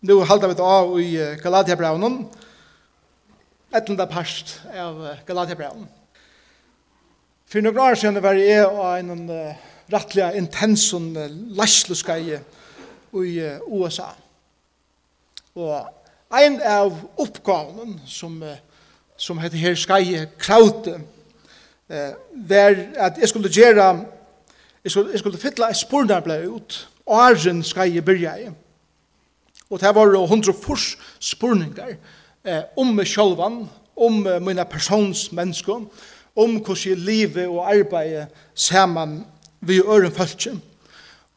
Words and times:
Nu 0.00 0.22
halda 0.24 0.48
vi 0.48 0.54
av 0.64 0.94
i 0.96 1.16
Galatia-braunen, 1.42 2.22
etlanda 3.68 4.06
parst 4.08 4.54
av 4.72 5.02
Galatia-braunen. 5.28 5.84
For 7.44 7.60
noen 7.60 7.80
år 7.84 7.98
siden 8.00 8.16
var 8.24 8.38
jeg 8.40 8.62
av 8.64 8.94
en 8.96 9.28
rettelig 9.92 10.38
intensen 10.40 11.10
lastleskeie 11.58 12.38
i 13.12 13.34
USA. 13.68 14.06
Og 15.60 15.76
en 16.40 16.56
av 16.64 16.96
oppgavene 17.20 18.00
som, 18.08 18.40
som 19.20 19.44
heter 19.44 19.60
her 19.66 19.76
skeie 19.76 20.24
kraute, 20.40 20.96
var 22.48 22.80
at 22.96 23.20
jeg 23.20 23.34
skulle 23.34 23.52
gjøre, 23.52 23.90
jeg 24.80 24.96
skulle, 24.96 25.12
jeg 25.12 25.26
skulle 25.26 25.44
fytle 25.44 25.68
et 25.68 25.84
spurnarblad 25.84 26.48
ut, 26.48 26.82
åren 27.04 27.60
skeie 27.68 28.00
byrjeie. 28.00 28.56
Og 29.70 29.80
det 29.80 29.94
var 29.94 30.26
hundre 30.26 30.54
fors 30.54 30.96
spurningar 31.20 31.94
eh, 32.44 32.62
om 32.76 32.94
meg 32.96 33.06
sjølvan, 33.06 33.62
om 33.96 34.26
eh, 34.26 34.40
mine 34.42 34.64
personsmennesker, 34.66 35.84
om 36.36 36.56
hvordan 36.58 37.04
livet 37.06 37.46
og 37.46 37.68
arbeidet 37.70 38.26
saman 38.54 39.20
vi 39.60 39.80
øren 39.80 40.12
følge. 40.12 40.56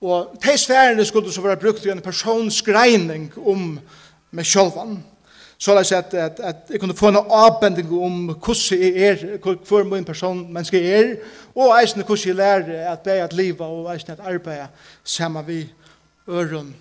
Og 0.02 0.35
de 0.44 0.58
sværene 0.58 1.05
skulle 1.05 1.34
så 1.34 1.41
være 1.41 1.61
brukt 1.61 1.85
i 1.85 1.91
en 1.91 2.02
personsgreining 2.02 3.31
om 3.38 3.80
meg 4.31 4.45
sjølvan. 4.45 4.97
Så 5.58 5.75
la 5.75 5.84
at, 5.97 6.13
at, 6.13 6.39
at 6.39 6.55
jeg 6.70 6.80
kunne 6.80 6.95
få 6.95 7.08
en 7.08 7.22
avbending 7.30 7.91
om 7.94 8.25
hvordan 8.34 8.80
jeg 8.81 8.94
er, 8.97 9.38
hvor 9.67 9.84
min 9.84 10.05
person 10.05 10.53
menneske 10.53 10.81
er, 10.81 11.16
og 11.55 11.77
eisen 11.80 12.03
hvordan 12.03 12.27
jeg 12.27 12.36
lærer 12.36 12.91
at 12.91 13.00
be 13.00 13.11
at 13.11 13.34
livet 13.34 13.61
og 13.61 13.94
eisen 13.94 14.11
at 14.11 14.20
arbeide 14.20 14.67
saman 15.03 15.47
vi 15.47 15.70
øren 16.27 16.75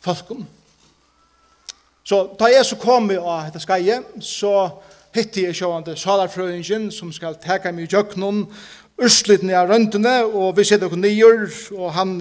følge. 0.00 0.46
Så 2.08 2.22
da 2.40 2.48
jeg 2.48 2.64
så 2.64 2.78
kom 2.80 3.10
i 3.12 3.18
av 3.20 3.50
dette 3.50 3.60
skeie, 3.60 3.98
så 4.24 4.52
hitti 5.12 5.44
jeg 5.44 5.58
sjående 5.58 5.96
salarfrøyingen 5.98 6.88
som 6.94 7.10
skal 7.12 7.36
teka 7.42 7.72
meg 7.74 7.84
i 7.84 7.92
jøknen, 7.92 8.46
urslitene 8.98 9.58
av 9.58 9.68
røntene, 9.68 10.14
og 10.24 10.56
vi 10.56 10.64
sitter 10.64 10.88
og 10.88 10.96
nyer, 11.02 11.44
og 11.76 11.92
han 11.98 12.16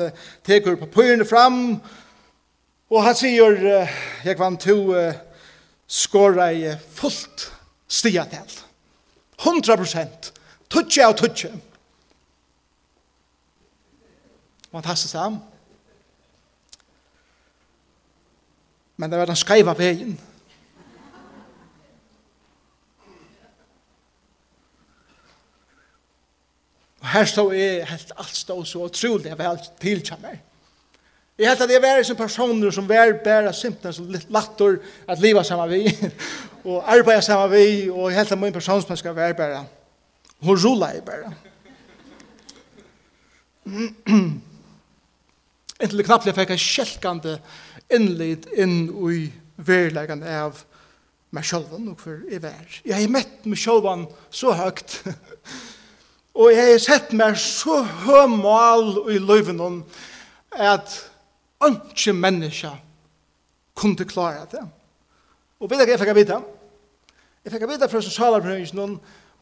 teker 0.45 0.75
papyrene 0.81 1.25
fram, 1.27 1.80
og 2.91 3.03
han 3.03 3.15
sier, 3.15 3.88
jeg 4.27 4.39
vant 4.39 4.59
to 4.63 4.77
skåra 5.88 6.52
i 6.52 6.75
fullt 6.99 7.47
stiatel. 7.88 8.59
100 9.39 9.80
prosent. 9.80 10.33
Tutsi 10.67 11.03
av 11.03 11.15
tutsi. 11.15 11.49
Fantastisk 14.71 15.15
sammen. 15.15 15.39
Men 18.97 19.11
det 19.11 19.19
var 19.19 19.29
den 19.29 19.37
skeiva 19.37 19.73
vegen. 19.77 20.17
Og 27.01 27.07
her 27.13 27.25
stod 27.29 27.53
jeg 27.55 27.85
helt 27.87 28.11
alt 28.17 28.35
stod 28.35 28.65
så 28.65 28.79
utrolig 28.89 29.37
vel 29.37 29.59
til 29.81 30.01
til 30.03 30.17
meg. 30.21 30.41
Jeg 31.37 31.47
helt 31.51 31.61
at 31.61 31.69
jeg 31.69 31.81
var 31.81 32.03
som 32.03 32.17
personer 32.17 32.71
som 32.73 32.89
var 32.89 33.13
bare 33.23 33.53
simpelthen 33.53 33.93
som 33.93 34.09
litt 34.09 34.29
latter 34.33 34.79
at 35.07 35.19
livet 35.21 35.45
sammen 35.45 35.69
vi 35.69 36.11
og 36.69 36.81
arbeida 36.89 37.21
sammen 37.21 37.51
vi 37.51 37.89
og 37.89 38.09
jeg 38.09 38.17
helt 38.17 38.31
at 38.31 38.39
min 38.41 38.53
personsmann 38.53 38.97
skal 38.97 39.15
være 39.15 39.33
bare 39.37 39.65
hun 40.41 40.57
rula 40.57 40.85
jeg 40.93 41.03
bare. 41.05 41.33
Inntil 45.81 46.03
knappt 46.05 46.25
jeg 46.25 46.35
fikk 46.35 46.49
en 46.53 46.61
kjelkande 46.61 46.61
kjelkande 46.61 47.37
innlit 47.93 48.47
inn 48.57 48.88
i 49.11 49.27
verleggen 49.57 50.23
av 50.23 50.63
meg 51.35 51.45
selv 51.47 51.73
og 51.75 51.99
for 51.99 52.23
i 52.31 52.39
vær. 52.41 52.80
Jeg 52.85 52.95
har 52.95 53.11
mett 53.11 53.45
meg 53.47 53.59
selv 53.59 54.07
så 54.31 54.53
høgt, 54.55 55.02
og 56.39 56.52
jeg 56.53 56.73
har 56.73 56.83
sett 56.83 57.14
meg 57.17 57.37
så 57.42 57.81
høymal 58.05 59.09
i 59.14 59.20
løyven 59.20 59.83
at 60.52 60.99
ikke 61.67 62.14
mennesker 62.14 62.77
kunne 63.77 64.05
klare 64.09 64.45
det. 64.52 64.64
Og 65.59 65.69
vet 65.69 65.80
du 65.80 65.86
hva 65.86 65.93
jeg 65.93 66.02
fikk 66.02 66.14
å 66.14 66.17
vite? 66.17 66.37
Jeg 67.45 67.54
fikk 67.54 67.65
å 67.65 67.71
vite 67.71 67.89
fra 67.89 68.02
sosialarbeidningen, 68.04 68.98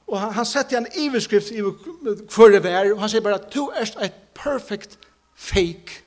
og 0.05 0.19
han, 0.21 0.33
han 0.37 0.47
sette 0.47 0.77
en 0.77 0.87
iverskrift 1.01 1.51
i 1.51 1.63
hvor 1.63 2.53
det 2.53 2.61
var, 2.63 2.87
og 2.93 3.01
han 3.01 3.11
sier 3.11 3.23
bare, 3.25 3.41
du 3.51 3.71
er 3.73 3.89
et 4.05 4.19
perfect 4.37 4.99
fake 5.35 6.04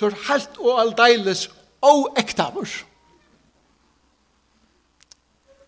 Du 0.00 0.06
er 0.06 0.16
helt 0.28 0.58
og 0.58 0.78
aldeiles 0.80 1.48
og 1.84 2.14
ektaver. 2.18 2.68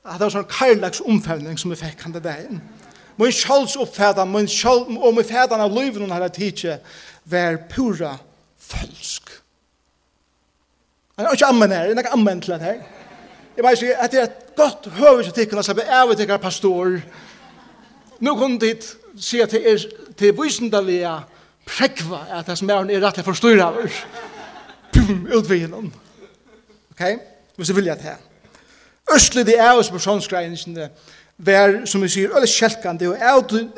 Det 0.03 0.25
var 0.25 0.33
sånn 0.35 0.49
karlags 0.51 1.03
omfevning 1.05 1.59
som 1.61 1.71
vi 1.71 1.79
fikk 1.79 2.01
han 2.07 2.15
det 2.17 2.25
der. 2.25 2.49
Min 3.21 3.35
sjåls 3.35 3.77
oppfædan, 3.77 4.33
min 4.33 4.49
sjål, 4.49 4.97
og 4.97 5.15
min 5.15 5.27
fædan 5.29 5.61
av 5.61 5.75
livet 5.75 6.01
hun 6.01 6.11
hadde 6.11 6.31
tidsi, 6.33 6.79
var 7.29 7.61
pura 7.71 8.17
falsk. 8.59 9.31
Han 11.19 11.29
er 11.29 11.37
ikke 11.37 11.53
ammen 11.53 11.75
her, 11.77 11.91
han 11.91 12.01
er 12.01 12.07
ikke 12.07 12.17
ammen 12.17 12.41
til 12.41 12.57
han 12.57 12.65
her. 12.65 12.81
Jeg 13.57 13.67
bare 13.67 13.77
sier 13.77 14.01
at 14.01 14.13
det 14.13 14.21
er 14.21 14.31
et 14.31 14.57
godt 14.57 14.89
høver 14.97 15.23
til 15.23 15.37
tikkene, 15.37 15.63
så 15.63 15.77
jeg 15.77 16.09
vet 16.09 16.25
ikke 16.25 16.39
pastor. 16.41 16.97
Nå 18.21 18.35
kunne 18.39 18.59
dit 18.61 18.87
si 19.21 19.43
at 19.45 19.53
det 19.53 19.61
er 19.69 19.85
til 20.19 20.35
visendalige 20.41 21.13
prekva 21.67 22.27
at 22.39 22.47
det 22.47 22.59
som 22.59 22.71
er 22.71 22.91
er 22.91 23.07
rettelig 23.07 23.25
forstyrra 23.25 23.71
over. 23.71 23.89
Pum, 24.93 25.27
utvegjen 25.33 25.75
om. 25.75 25.93
Ok? 26.91 27.03
Hvis 27.57 27.69
du 27.69 27.75
vilja 27.75 27.95
det 27.95 28.03
her. 28.03 28.21
Østlig 29.15 29.47
det 29.47 29.59
er 29.59 29.75
hos 29.75 29.91
personsgreiene 29.91 30.91
vær, 31.39 31.85
som 31.87 32.03
vi 32.03 32.09
sier, 32.09 32.33
øyne 32.37 32.47
kjelkande, 32.47 33.09
og 33.09 33.17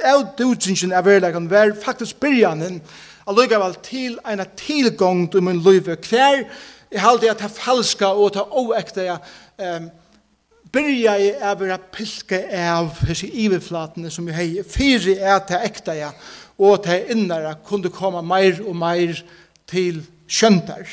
avdudsingen 0.04 0.92
av 0.92 1.06
verleggen 1.06 1.50
vær 1.50 1.74
faktisk 1.80 2.20
byrjanen, 2.20 2.80
allikevel 3.26 3.76
til 3.82 4.18
en 4.28 4.44
tilgång 4.56 5.30
til 5.32 5.42
min 5.42 5.62
løyve 5.64 5.96
hver, 5.96 6.44
jeg 6.92 7.02
halde 7.02 7.30
at 7.30 7.40
det 7.42 7.50
falska 7.50 8.06
og 8.06 8.34
det 8.34 8.42
oekte, 8.50 9.16
um, 9.58 9.88
byrja 10.74 11.14
i 11.22 11.30
av 11.42 11.62
å 11.62 11.78
pilke 11.94 12.40
av 12.58 13.00
hese 13.08 13.26
iveflatene 13.26 14.10
som 14.10 14.28
jeg 14.28 14.36
hei, 14.36 14.48
fyri 14.66 15.16
er 15.18 15.40
det 15.48 15.60
ekte 15.66 15.96
jeg, 15.98 16.12
og 16.58 16.74
at 16.78 16.84
det 16.88 17.14
innere 17.14 17.56
kunne 17.66 17.90
komme 17.90 18.22
mer 18.22 18.60
og 18.64 18.76
mer 18.76 19.22
til 19.70 20.02
skjøntar. 20.28 20.86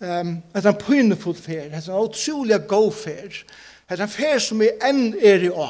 Um, 0.00 0.36
det 0.52 0.64
er 0.64 0.72
en 0.72 0.80
pynefull 0.80 1.36
fer, 1.38 1.68
det 1.70 1.80
er 1.80 1.92
en 1.92 2.08
utrolig 2.08 2.58
god 2.68 2.92
fer, 2.92 3.28
det 3.88 3.98
er 3.98 4.02
en 4.04 4.10
fer 4.10 4.40
som 4.42 4.60
vi 4.60 4.72
enn 4.84 5.14
er 5.22 5.46
i 5.46 5.52
å. 5.52 5.68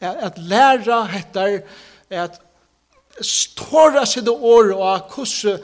At 0.00 0.38
læra 0.38 1.02
heter, 1.10 1.60
at 2.10 2.38
ståra 3.20 4.06
seg 4.08 4.24
det 4.24 4.32
året 4.32 4.78
og 4.78 5.12
hvordan 5.12 5.60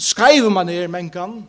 skriver 0.00 0.52
man 0.52 0.68
er 0.68 0.90
mennkene, 0.92 1.46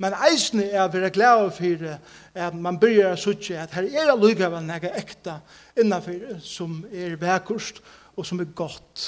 men 0.00 0.14
eisen 0.30 0.62
er 0.62 0.88
vi 0.88 1.02
er 1.04 1.12
glad 1.12 1.50
for 1.52 1.88
at 2.34 2.54
man 2.56 2.78
begynner 2.80 3.16
å 3.16 3.20
sitte 3.20 3.58
at 3.60 3.74
her 3.76 3.88
er 3.90 4.12
allikevel 4.14 4.62
noe 4.64 4.92
ekte 4.96 5.34
innenfor 5.76 6.38
som 6.44 6.78
er 6.88 7.18
vekkost, 7.20 7.82
og 7.82 7.99
og 8.20 8.26
som 8.28 8.40
er 8.42 8.52
godt, 8.56 9.06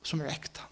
og 0.00 0.06
som 0.06 0.22
er 0.22 0.30
ekta. 0.30 0.68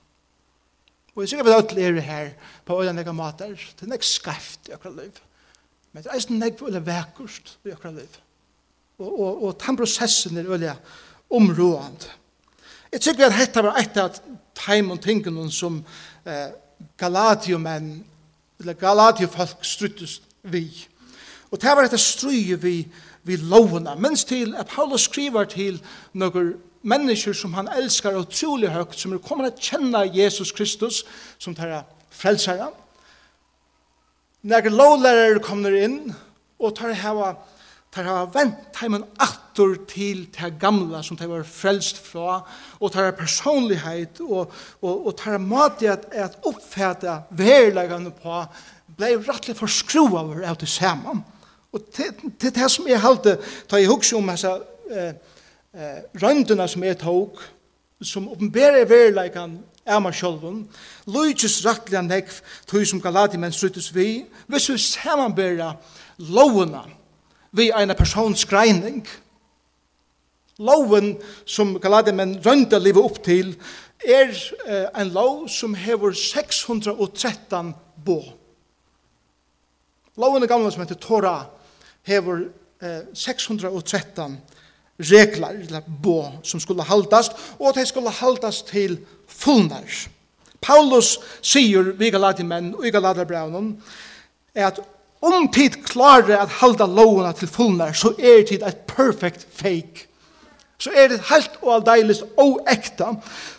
Og 1.14 1.24
jeg 1.24 1.32
sikker 1.32 1.44
vi 1.44 1.54
alle 1.56 1.86
er 1.98 2.00
her 2.06 2.30
på 2.64 2.78
øyne 2.80 2.94
nekka 3.00 3.12
mater, 3.12 3.56
det 3.58 3.86
er 3.86 3.90
nek 3.90 4.06
skreft 4.06 4.70
i 4.70 4.74
akkurat 4.76 5.02
liv. 5.02 5.18
Men 5.92 6.02
det 6.02 6.10
er 6.10 6.18
eisen 6.20 6.38
nek 6.38 6.60
veldig 6.62 6.84
vekkust 6.86 7.56
i 7.66 7.74
akkurat 7.74 7.98
liv. 7.98 8.20
Og, 9.00 9.10
og, 9.10 9.42
og 9.44 9.56
den 9.66 9.78
prosessen 9.80 10.38
er 10.38 10.48
veldig 10.48 10.76
områdende. 11.30 12.14
Jeg 12.92 13.02
sikker 13.02 13.26
at 13.26 13.38
dette 13.38 13.62
var 13.62 13.78
et 13.78 13.98
av 14.02 14.16
teim 14.58 14.90
og 14.94 15.02
tingene 15.02 15.44
som 15.54 15.78
eh, 16.26 16.48
Galatiumenn, 16.98 17.92
eller 18.60 18.78
Galatiofolk 18.78 19.64
struttes 19.66 20.20
vi. 20.42 20.64
Og 21.50 21.60
det 21.60 21.74
var 21.74 21.86
dette 21.86 21.98
strøye 21.98 22.58
vi, 22.62 22.74
vi 23.26 23.36
lovene, 23.36 23.94
mens 23.98 24.24
til 24.24 24.54
at 24.58 24.70
Paulus 24.70 25.08
skriver 25.10 25.44
til 25.50 25.78
noen 26.12 26.54
mennesker 26.82 27.32
som 27.32 27.54
han 27.54 27.68
älskar 27.68 28.16
otroligt 28.16 28.70
högt 28.70 28.98
som 28.98 29.18
kommer 29.18 29.44
att 29.44 29.62
känna 29.62 30.04
Jesus 30.04 30.52
Kristus 30.52 31.04
som 31.38 31.54
tar 31.54 31.84
frelsere. 32.10 32.68
När 34.40 34.70
lovlærere 34.70 35.38
kommer 35.38 35.72
in 35.72 36.14
och 36.56 36.76
tar 36.76 36.92
hava 36.92 37.36
tar 37.90 38.04
hava 38.06 38.26
vänt 38.30 38.76
heimen 38.78 39.04
attor 39.18 39.74
til 39.90 40.28
det 40.30 40.52
gamla 40.60 41.02
som 41.02 41.18
de 41.18 41.26
var 41.26 41.42
frelst 41.42 41.98
fra, 41.98 42.40
og 42.78 42.92
tar 42.94 43.10
personlighet, 43.18 44.20
og, 44.20 44.52
og, 44.80 45.06
og 45.06 45.16
tar 45.18 45.34
hava 45.34 45.42
mat 45.42 45.82
at, 45.82 46.06
at 46.12 46.38
oppfæta 46.46 47.16
verlegene 47.34 48.12
på, 48.14 48.44
blei 48.96 49.16
rettelig 49.18 49.58
forskruaver 49.58 50.44
av 50.46 50.60
det 50.60 50.70
samme. 50.70 51.18
Og 51.72 51.90
til, 51.94 52.14
til 52.38 52.54
det 52.54 52.70
som 52.70 52.86
jeg 52.88 53.02
halte, 53.02 53.36
ta 53.70 53.78
i 53.78 53.90
hugsa 53.90 54.16
om, 54.18 54.30
altså, 54.30 54.56
eh, 54.90 55.12
eh, 55.74 56.02
røndene 56.22 56.68
som 56.68 56.84
jeg 56.84 56.98
tok, 57.00 57.42
som 58.02 58.28
oppenberer 58.32 58.88
verileikan 58.88 59.58
er 59.86 59.98
man 60.00 60.14
sjolvun, 60.14 60.62
lujtjes 61.10 61.60
rattliga 61.66 62.02
nekv, 62.04 62.40
tog 62.68 62.86
som 62.86 63.02
galatimen 63.02 63.52
struttes 63.52 63.90
vi, 63.94 64.24
hvis 64.48 64.70
vi 64.70 64.78
samanbera 64.78 65.74
lovuna 66.30 66.84
vi 67.56 67.70
eina 67.74 67.96
persons 67.98 68.44
greining, 68.46 69.02
loven 70.60 71.14
som 71.48 71.74
galatimen 71.82 72.36
rønda 72.44 72.78
livet 72.78 73.02
opp 73.02 73.22
til, 73.24 73.54
er 74.00 74.30
eh, 74.30 74.86
en 74.96 75.10
lov 75.12 75.48
som 75.52 75.74
hever 75.76 76.14
613 76.16 77.74
bo. 78.04 78.20
Loven 80.20 80.44
er 80.44 80.50
gamla 80.50 80.70
som 80.72 80.84
heter 80.84 81.00
Torah, 81.00 81.48
hever 82.08 82.46
eh, 82.80 83.02
613 83.14 84.38
regler, 85.00 85.48
eller 85.48 85.80
bo, 86.02 86.24
som 86.42 86.60
skulle 86.60 86.84
haltast, 86.86 87.32
og 87.58 87.74
de 87.74 87.86
skulle 87.86 88.10
haldas 88.10 88.62
til 88.68 88.98
fullnar. 89.28 89.88
Paulus 90.60 91.16
sier 91.42 91.94
vi 91.96 92.10
galatimenn 92.12 92.74
og 92.76 92.86
i 92.86 92.92
galaterbraunen 92.92 93.74
at 94.54 94.80
om 95.20 95.48
tid 95.52 95.80
klarer 95.84 96.38
at 96.40 96.60
halda 96.60 96.86
lovene 96.88 97.32
til 97.36 97.48
fullnar, 97.48 97.92
så 97.92 98.12
er 98.18 98.44
tid 98.48 98.62
et 98.66 98.86
perfect 98.88 99.46
fake. 99.52 100.06
Så 100.80 100.92
er 100.96 101.08
det 101.12 101.20
helt 101.28 101.58
og 101.62 101.74
aldeilist 101.74 102.24
og 102.40 102.60
ekta, 102.68 103.12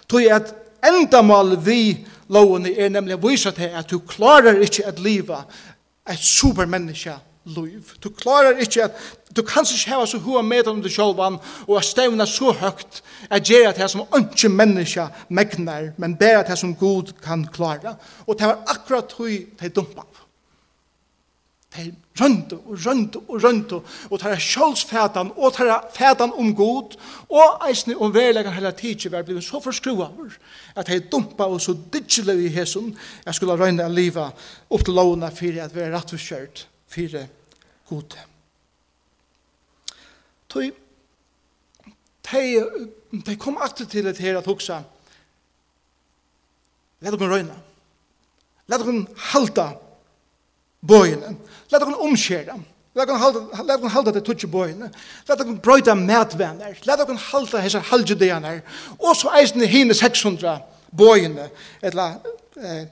tog 0.10 0.26
at 0.26 0.56
endamal 0.86 1.58
vi 1.66 2.06
lovene 2.34 2.74
er 2.74 2.90
nemlig 2.90 3.18
å 3.18 3.28
vise 3.28 3.52
til 3.54 3.76
at 3.78 3.90
du 3.92 4.00
klarer 4.00 4.62
ikke 4.66 4.88
at 4.90 5.00
liva 5.00 5.44
et 6.10 6.22
supermenneske 6.22 7.14
liv. 7.44 7.94
Du 8.04 8.10
klarar 8.10 8.60
ikkje 8.62 8.84
at 8.84 8.92
du 9.36 9.42
kanst 9.48 9.74
ikkje 9.74 9.94
hava 9.94 10.06
så 10.06 10.20
hua 10.22 10.42
med 10.46 10.68
om 10.68 10.82
du 10.82 10.90
sjálvan 10.90 11.40
og 11.68 11.78
at 11.78 11.88
stevna 11.88 12.26
så 12.26 12.52
høgt 12.54 13.02
at 13.30 13.48
gjerra 13.48 13.74
det 13.78 13.90
som 13.92 14.06
ønske 14.16 14.50
menneska 14.50 15.08
megnar, 15.30 15.94
men 15.98 16.18
bæra 16.18 16.44
det 16.48 16.58
som 16.60 16.76
Gud 16.76 17.14
kan 17.24 17.48
klara. 17.54 17.96
Og 18.28 18.40
det 18.40 18.48
var 18.48 18.64
akkurat 18.68 19.12
hui 19.18 19.46
de 19.62 19.70
dumpa. 19.70 20.06
De 21.72 21.94
røndu 22.20 22.58
og 22.68 22.86
røndu 22.86 23.22
og 23.28 23.44
røndu 23.44 23.78
og 24.10 24.20
det 24.20 24.32
er 24.32 24.40
sjálfsfætan 24.44 25.32
og 25.38 25.54
det 25.56 25.68
er 25.72 25.86
fætan 25.96 26.34
om 26.36 26.56
Gud 26.56 26.98
og 27.30 27.64
eisne 27.68 27.96
om 27.96 28.14
verlegan 28.14 28.54
heller 28.54 28.72
tidsi 28.76 29.12
var 29.12 29.24
blivit 29.24 29.44
så 29.44 29.62
forskrua 29.64 30.10
at 30.76 30.88
de 30.88 31.00
dumpa 31.00 31.44
og 31.44 31.62
så 31.62 31.78
digilevi 31.94 32.46
i 32.46 32.52
hesson 32.58 32.92
jeg 33.26 33.34
skulle 33.34 33.56
røyna 33.56 33.88
liva 33.88 34.30
upp 34.70 34.84
til 34.86 34.94
lovna 34.94 35.30
fyrir 35.30 35.64
at 35.64 35.76
vi 35.76 35.80
er 35.80 35.96
rattforskjørt, 35.96 36.68
fire 36.92 37.28
gode. 37.90 38.20
Toi, 40.52 40.72
de, 42.32 43.36
kom 43.40 43.58
alltid 43.62 43.86
til 43.92 44.08
et 44.08 44.20
her 44.20 44.40
at 44.40 44.48
hoksa, 44.48 44.82
let 47.02 47.16
dere 47.16 47.30
røyna, 47.32 47.56
let 48.72 48.84
dere 48.84 49.06
halda 49.32 49.70
bøyene, 50.88 51.34
let 51.72 51.82
dere 51.82 51.98
omskjera, 52.04 52.58
let 52.96 53.08
dere 53.08 53.20
halda, 53.24 53.64
let 53.64 53.82
dere 53.82 53.94
halda 53.96 54.16
det 54.16 54.26
tutsi 54.28 54.50
bøyene, 54.52 54.92
let 55.30 55.40
dere 55.40 55.58
brøyta 55.64 55.96
medvenner, 55.96 56.76
let 56.88 57.04
dere 57.04 57.18
halda 57.32 57.64
hese 57.64 57.84
halvdjedeene, 57.92 58.58
og 59.00 59.16
så 59.18 59.32
eisne 59.40 59.68
hine 59.72 59.96
600 59.98 60.60
bøyene, 60.98 61.50
eller, 61.82 62.20
eh, 62.60 62.86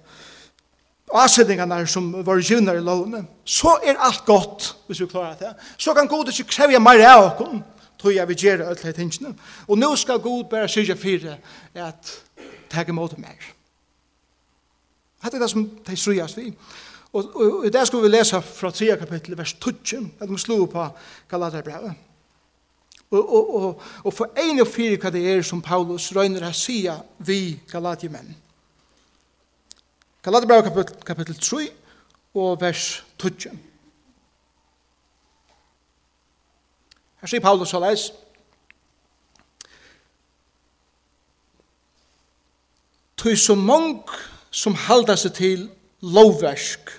avsetningene 1.13 1.87
som 1.87 2.11
var 2.25 2.41
givner 2.41 2.77
i 2.77 2.83
lovene, 2.83 3.23
så 3.45 3.77
er 3.83 3.99
alt 3.99 4.25
godt, 4.25 4.75
hvis 4.87 5.01
vi 5.01 5.09
klarer 5.09 5.37
det. 5.39 5.53
Så 5.77 5.93
kan 5.93 6.07
Gud 6.07 6.29
ikke 6.29 6.49
kreve 6.51 6.79
mer 6.79 7.05
av 7.07 7.25
oss, 7.27 7.61
tog 7.99 8.15
jeg 8.15 8.27
vil 8.27 8.43
gjøre 8.45 8.67
alt 8.69 8.83
det 8.83 8.95
tingene. 8.95 9.33
Og 9.67 9.77
nå 9.77 9.93
skal 9.99 10.21
Gud 10.23 10.49
bare 10.51 10.69
sørge 10.71 10.95
fire, 10.95 11.37
at 11.75 12.13
ta 12.69 12.85
imot 12.87 13.17
mer. 13.17 13.49
Hette 15.23 15.37
er 15.37 15.43
det 15.43 15.51
som 15.51 15.65
de 15.87 15.97
strøyes 15.97 16.37
vi. 16.37 16.53
Og, 17.11 17.25
og, 17.35 17.53
og 17.65 17.73
det 17.73 17.87
skal 17.87 18.03
vi 18.03 18.11
lese 18.11 18.41
fra 18.41 18.71
3 18.71 18.97
kapittel, 19.01 19.37
vers 19.37 19.53
12, 19.53 20.05
at 20.19 20.29
de 20.29 20.37
slo 20.39 20.65
på 20.65 20.85
Galaterbrevet. 21.29 21.93
Og, 23.11 23.33
og, 23.35 23.55
og, 23.55 23.81
og 24.03 24.13
for 24.13 24.29
en 24.37 24.61
og 24.61 24.67
fire 24.69 24.99
hva 25.01 25.09
det 25.09 25.23
er 25.31 25.41
som 25.41 25.63
Paulus 25.65 26.11
røyner 26.13 26.45
å 26.45 26.53
si 26.53 26.83
vi 27.25 27.57
Galatiemenn. 27.71 28.35
Galaterbrev 30.23 30.63
kapitel, 30.63 31.03
kapitel 31.05 31.39
3 31.39 31.71
og 32.33 32.61
vers 32.61 33.05
12. 33.19 33.57
Her 37.21 37.27
sier 37.27 37.43
Paulus 37.43 37.71
såleis, 37.71 38.09
Tøy 43.19 43.35
så 43.35 43.55
mong 43.55 44.07
som 44.51 44.75
halda 44.79 45.17
seg 45.19 45.33
til 45.35 45.65
lovversk 45.99 46.91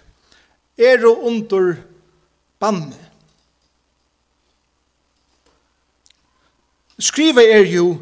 er 0.77 1.07
og 1.09 1.23
under 1.29 1.71
banne. 2.61 2.99
Skriva 7.01 7.41
er 7.41 7.65
jo, 7.65 7.95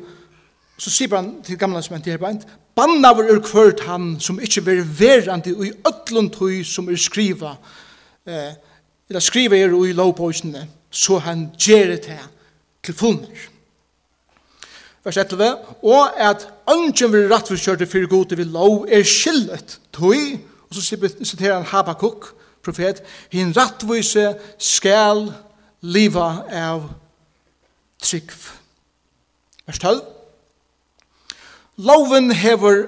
så 0.78 0.90
sier 0.90 1.14
han 1.14 1.36
til 1.46 1.58
gamla 1.58 1.82
som 1.82 1.94
hent 1.94 2.10
her 2.10 2.18
beint, 2.18 2.46
bannaver 2.78 3.26
ur 3.32 3.42
kvart 3.42 3.82
han 3.88 4.16
som 4.22 4.38
ikkje 4.40 4.64
ver 4.66 4.82
verandi 5.00 5.50
i 5.50 5.72
öllum 5.88 6.30
tøy 6.30 6.62
som 6.64 6.88
er 6.88 6.98
skriva 7.00 7.56
eh, 8.26 8.52
eller 9.08 9.24
skriva 9.24 9.58
er 9.58 9.74
i 9.74 9.94
lovpåsene 9.96 10.66
så 10.90 11.18
han 11.24 11.48
gjer 11.58 11.94
det 11.96 12.18
til 12.84 12.94
fullmer 12.94 13.48
vers 15.04 15.18
11 15.18 15.48
og 15.82 16.20
at 16.22 16.46
ønsken 16.70 17.12
vil 17.12 17.26
rattforskjørte 17.32 17.88
fyrir 17.90 18.10
gode 18.10 18.38
vil 18.38 18.52
lov 18.54 18.86
er 18.88 19.02
skillet 19.02 19.78
tøy 19.94 20.38
og 20.68 20.76
så 20.76 20.84
siterer 21.22 21.56
han 21.56 21.66
Habakuk 21.66 22.30
profet 22.62 23.02
hin 23.32 23.50
rattvise 23.56 24.36
skal 24.58 25.26
liva 25.82 26.28
av 26.52 26.86
trygg 28.02 28.30
vers 29.66 29.82
12 29.82 30.17
Loven 31.78 32.32
hever 32.34 32.86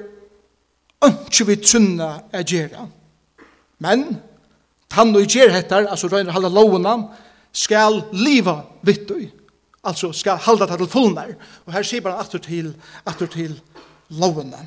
ønske 1.06 1.46
vi 1.46 1.56
trunna 1.62 2.12
er 2.32 2.44
gjerra. 2.46 2.86
Men, 3.80 4.18
tann 4.90 5.14
og 5.16 5.28
gjer 5.30 5.52
hettar, 5.54 5.86
altså 5.88 6.10
røyner 6.10 6.34
halda 6.34 6.50
lovena, 6.52 6.96
skal 7.52 8.02
liva 8.12 8.60
vittu, 8.86 9.18
Altså 9.84 10.12
skal 10.12 10.36
halda 10.36 10.66
det 10.66 10.78
til 10.78 10.88
fullnar. 10.88 11.30
Og 11.66 11.72
her 11.72 11.82
sier 11.82 12.04
han 12.04 12.20
atur 12.20 12.38
til, 12.38 12.74
atur 13.06 13.26
til 13.26 13.60
lovena. 14.08 14.60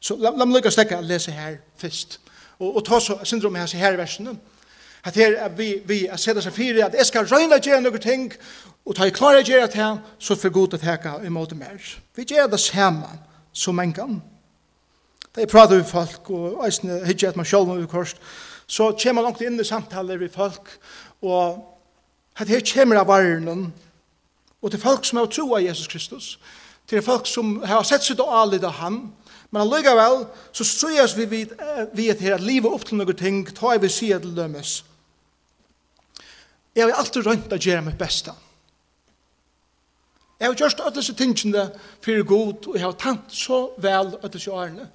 Så 0.00 0.16
la, 0.18 0.32
la 0.34 0.46
meg 0.46 0.58
lukka 0.58 0.70
stekka 0.74 1.00
lese 1.00 1.30
her 1.30 1.60
fyrst. 1.78 2.18
Og, 2.58 2.76
og 2.76 2.84
ta 2.86 2.98
så 3.00 3.18
syndrom 3.22 3.54
her, 3.54 3.70
her 3.78 3.96
versene. 3.96 4.34
At 5.04 5.14
her 5.14 5.36
er 5.36 5.48
vi, 5.48 5.74
vi 5.86 6.06
er 6.06 6.16
sett 6.16 6.40
seg 6.42 6.52
fire, 6.52 6.86
at 6.86 6.96
jeg 6.98 7.06
skal 7.06 7.28
røyna 7.28 7.60
gjøre 7.62 7.80
noen 7.84 8.02
ting, 8.02 8.32
og 8.86 8.96
ta 8.96 9.06
i 9.06 9.14
klare 9.14 9.44
gjøre 9.44 9.68
til 9.68 9.82
her, 9.82 9.96
så 10.18 10.36
får 10.36 10.52
god 10.54 10.68
til 10.74 10.82
teka 10.82 11.18
måte 11.30 11.54
mer. 11.54 11.78
Vi 12.16 12.24
gjør 12.24 12.48
det 12.50 12.60
samme 12.60 13.08
som 13.52 13.78
en 13.78 13.92
gang. 13.92 14.18
Da 15.34 15.44
jeg 15.44 15.48
prater 15.48 15.76
med 15.76 15.84
folk, 15.84 16.30
og 16.30 16.64
jeg 16.64 17.02
hittir 17.06 17.28
at 17.28 17.36
man 17.36 17.46
sjálf 17.46 17.68
med 17.68 17.86
korset, 17.86 18.18
så 18.66 18.90
kommer 18.92 19.22
man 19.22 19.30
langt 19.30 19.40
inn 19.40 19.60
i 19.60 19.64
samtaler 19.64 20.18
med 20.18 20.32
folk, 20.34 20.72
og 21.22 21.60
at 22.36 22.48
her 22.48 22.64
kommer 22.74 23.00
av 23.00 23.08
varnen, 23.08 23.72
og 24.62 24.70
til 24.70 24.80
folk 24.80 25.04
som 25.04 25.20
har 25.20 25.30
tro 25.30 25.54
av 25.54 25.62
Jesus 25.62 25.88
Kristus, 25.88 26.38
til 26.88 27.02
folk 27.02 27.26
som 27.26 27.58
har 27.62 27.84
sett 27.86 28.04
sitt 28.04 28.20
og 28.20 28.32
alida 28.34 28.70
han, 28.80 29.12
Men 29.50 29.62
allikevel, 29.62 30.26
så 30.52 30.64
strøyes 30.64 31.16
vi 31.16 31.24
vid, 31.24 31.54
vid 31.96 32.20
her 32.20 32.36
at 32.36 32.44
livet 32.44 32.72
opp 32.72 32.84
til 32.84 33.00
noen 33.00 33.16
ting, 33.16 33.40
ta 33.56 33.72
i 33.74 33.80
vi 33.80 33.88
si 33.88 34.10
til 34.12 34.34
lømmes. 34.36 34.82
Jeg 36.76 36.84
har 36.84 37.00
alltid 37.00 37.26
rønt 37.26 37.52
å 37.52 37.58
gjøre 37.58 37.86
mitt 37.86 37.98
beste. 37.98 38.34
Jeg 40.38 40.46
har 40.46 40.54
gjort 40.54 40.80
alle 40.84 40.94
disse 40.94 41.14
tingene 41.18 41.64
for 42.04 42.22
god, 42.28 42.68
og 42.68 42.76
jeg 42.76 42.84
har 42.84 42.98
tatt 43.00 43.32
så 43.34 43.62
vel 43.82 44.12
alle 44.20 44.30
disse 44.32 44.52
årene. 44.52 44.86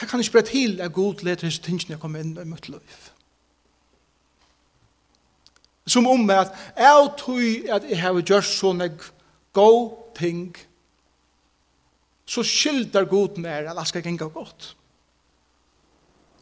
Det 0.00 0.08
kan 0.08 0.20
ikke 0.20 0.38
bare 0.38 0.48
til 0.48 0.80
at 0.80 0.92
god 0.92 1.24
leder 1.24 1.44
disse 1.48 1.62
tingene 1.62 1.96
jeg 1.96 2.00
kommer 2.00 2.22
inn 2.24 2.36
i 2.38 2.46
mitt 2.48 2.68
liv. 2.68 2.96
Som 5.86 6.06
om 6.06 6.30
at 6.30 6.54
jeg 6.76 7.10
tror 7.18 7.74
at 7.76 7.90
jeg 7.90 8.00
har 8.00 8.22
gjort 8.22 8.48
sånne 8.48 8.88
gode 9.52 10.16
ting, 10.16 10.56
så 12.26 12.42
skyldar 12.42 13.06
god 13.08 13.38
mer 13.38 13.70
at 13.70 13.78
det 13.78 13.88
skal 13.88 14.02
gjenge 14.02 14.30
godt. 14.34 14.74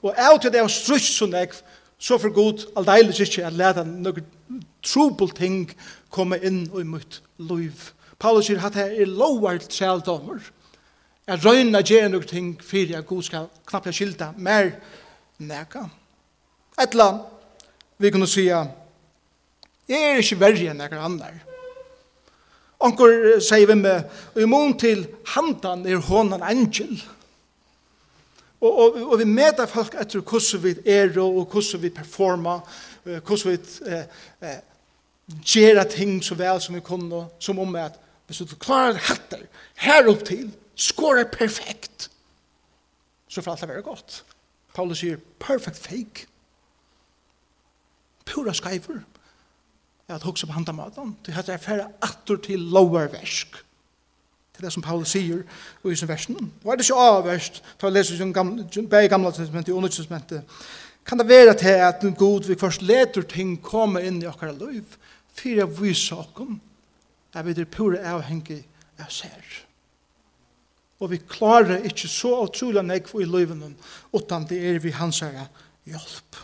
Og 0.05 0.13
av 0.21 0.39
til 0.41 0.53
det 0.53 0.61
er 0.61 0.69
strutt 0.69 1.05
så 1.05 1.29
nekv, 1.29 1.61
så 1.99 2.19
for 2.21 2.33
god 2.35 2.67
aldeilig 2.77 3.21
ikke 3.25 3.47
at 3.47 3.57
leta 3.57 3.85
noen 3.87 4.25
trobel 4.85 5.31
ting 5.33 5.71
komme 6.13 6.37
inn 6.45 6.67
i 6.69 6.85
mitt 6.85 7.23
liv. 7.39 7.91
Paulus 8.21 8.49
sier 8.49 8.61
at 8.65 8.77
det 8.77 8.91
er 9.01 9.09
lovar 9.09 9.59
trældommer, 9.65 10.43
at 11.27 11.45
røyna 11.45 11.81
gjerne 11.81 12.13
noen 12.19 12.29
ting 12.29 12.51
for 12.61 12.97
at 12.97 13.07
god 13.09 13.23
skal 13.25 13.49
knappe 13.67 13.93
skylda 13.93 14.33
mer 14.37 14.75
neka. 15.39 15.87
Et 16.81 16.93
eller 16.93 17.05
annet, 17.05 17.27
vi 17.99 18.11
kunne 18.11 18.29
si 18.29 18.49
at 18.53 18.69
jeg 19.89 20.01
er 20.01 20.21
ikke 20.21 20.41
verre 20.41 20.71
enn 20.73 20.81
noen 20.81 21.01
andre. 21.01 21.33
Onkur 22.81 23.41
sier 23.41 23.69
vi 23.71 23.77
med, 23.79 24.05
og 24.35 24.41
i 24.43 24.49
mån 24.51 24.75
til 24.79 25.07
handan 25.35 25.87
er 25.87 26.03
honan 26.03 26.43
angel. 26.43 26.97
Og, 28.61 28.79
og, 28.79 28.99
og 29.13 29.19
vi 29.21 29.29
medar 29.29 29.69
folk 29.71 29.95
etter 30.01 30.25
hvordan 30.25 30.63
vi 30.65 30.75
er 30.91 31.19
og 31.21 31.45
hvordan 31.53 31.83
vi 31.83 31.93
performa, 31.95 32.59
hvordan 33.05 33.53
vi 33.53 33.91
eh, 33.93 34.07
eh, 34.41 34.61
gjør 35.45 35.83
ting 35.93 36.19
så 36.25 36.37
vel 36.39 36.61
som 36.61 36.75
vi 36.75 36.85
kunne, 36.85 37.27
som 37.39 37.59
om 37.59 37.77
at 37.77 38.01
hvis 38.27 38.41
du 38.49 38.57
klarer 38.57 38.97
hatter 38.97 39.45
her 39.85 40.09
opp 40.09 40.25
til, 40.25 40.49
skårer 40.75 41.29
perfekt, 41.29 42.09
så 43.29 43.43
får 43.43 43.53
alt 43.53 43.61
det 43.61 43.69
være 43.69 43.83
godt. 43.83 44.25
Paulus 44.75 44.99
sier, 44.99 45.21
perfect 45.39 45.79
fake. 45.79 46.27
Pura 48.25 48.55
skyver 48.57 49.05
at 50.09 50.23
hugsa 50.23 50.47
på 50.47 50.53
handamaten. 50.53 51.17
Det 51.27 51.35
er 51.35 51.53
affæra 51.53 51.89
attur 52.03 52.37
til 52.37 52.59
lower 52.59 53.09
versk. 53.09 53.57
Til 54.55 54.65
det 54.65 54.73
som 54.73 54.83
Paulus 54.83 55.11
sier 55.11 55.43
i 55.85 55.97
sin 55.97 56.09
versen. 56.09 56.37
Og 56.65 56.73
er 56.73 56.77
det 56.77 56.85
ikke 56.85 57.01
avverst, 57.01 57.63
for 57.79 57.89
jeg 57.89 57.93
leser 57.93 58.83
begge 58.91 59.09
gamle 59.09 59.33
testamentet 59.33 59.73
og 59.73 59.77
undertestamentet. 59.77 60.43
Kan 61.07 61.19
det 61.19 61.29
være 61.29 61.55
til 61.55 61.69
at 61.85 62.05
en 62.05 62.15
god 62.15 62.47
vi 62.49 62.59
først 62.59 62.83
leter 62.83 63.23
ting 63.23 63.59
komme 63.63 64.03
inn 64.05 64.23
i 64.23 64.29
okkara 64.29 64.53
liv, 64.53 64.85
for 65.35 65.49
jeg 65.49 65.81
viser 65.81 66.23
okkom, 66.23 66.61
er 67.35 67.43
vi 67.43 67.53
der 67.53 67.65
pure 67.65 67.99
avhengig 67.99 68.63
av 68.99 69.11
sær. 69.11 69.61
Og 71.01 71.11
vi 71.11 71.19
klarer 71.29 71.83
ikke 71.85 72.09
så 72.09 72.37
utrolig 72.47 72.85
nekv 72.87 73.21
i 73.21 73.27
livene, 73.29 73.75
utan 74.13 74.47
det 74.49 74.61
er 74.71 74.79
vi 74.79 74.95
hans 74.95 75.21
hjelp. 75.21 75.63
Hjelp. 75.85 76.39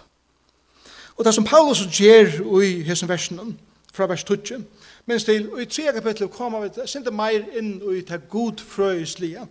Og 1.21 1.25
det 1.25 1.35
som 1.35 1.45
Paulus 1.45 1.83
gjør 1.93 2.61
i 2.65 2.83
hessen 2.83 3.09
versen, 3.09 3.59
fra 3.93 4.07
vers 4.09 4.23
20, 4.25 4.63
mens 5.07 5.25
til 5.25 5.51
i 5.61 5.65
3 5.65 5.83
kapittel 5.93 6.29
kommer 6.33 6.63
vi 6.63 6.87
sinde 6.89 7.13
meir 7.13 7.43
inn 7.61 7.75
i 7.93 8.01
det 8.09 8.23
godfrøyslige. 8.33 9.43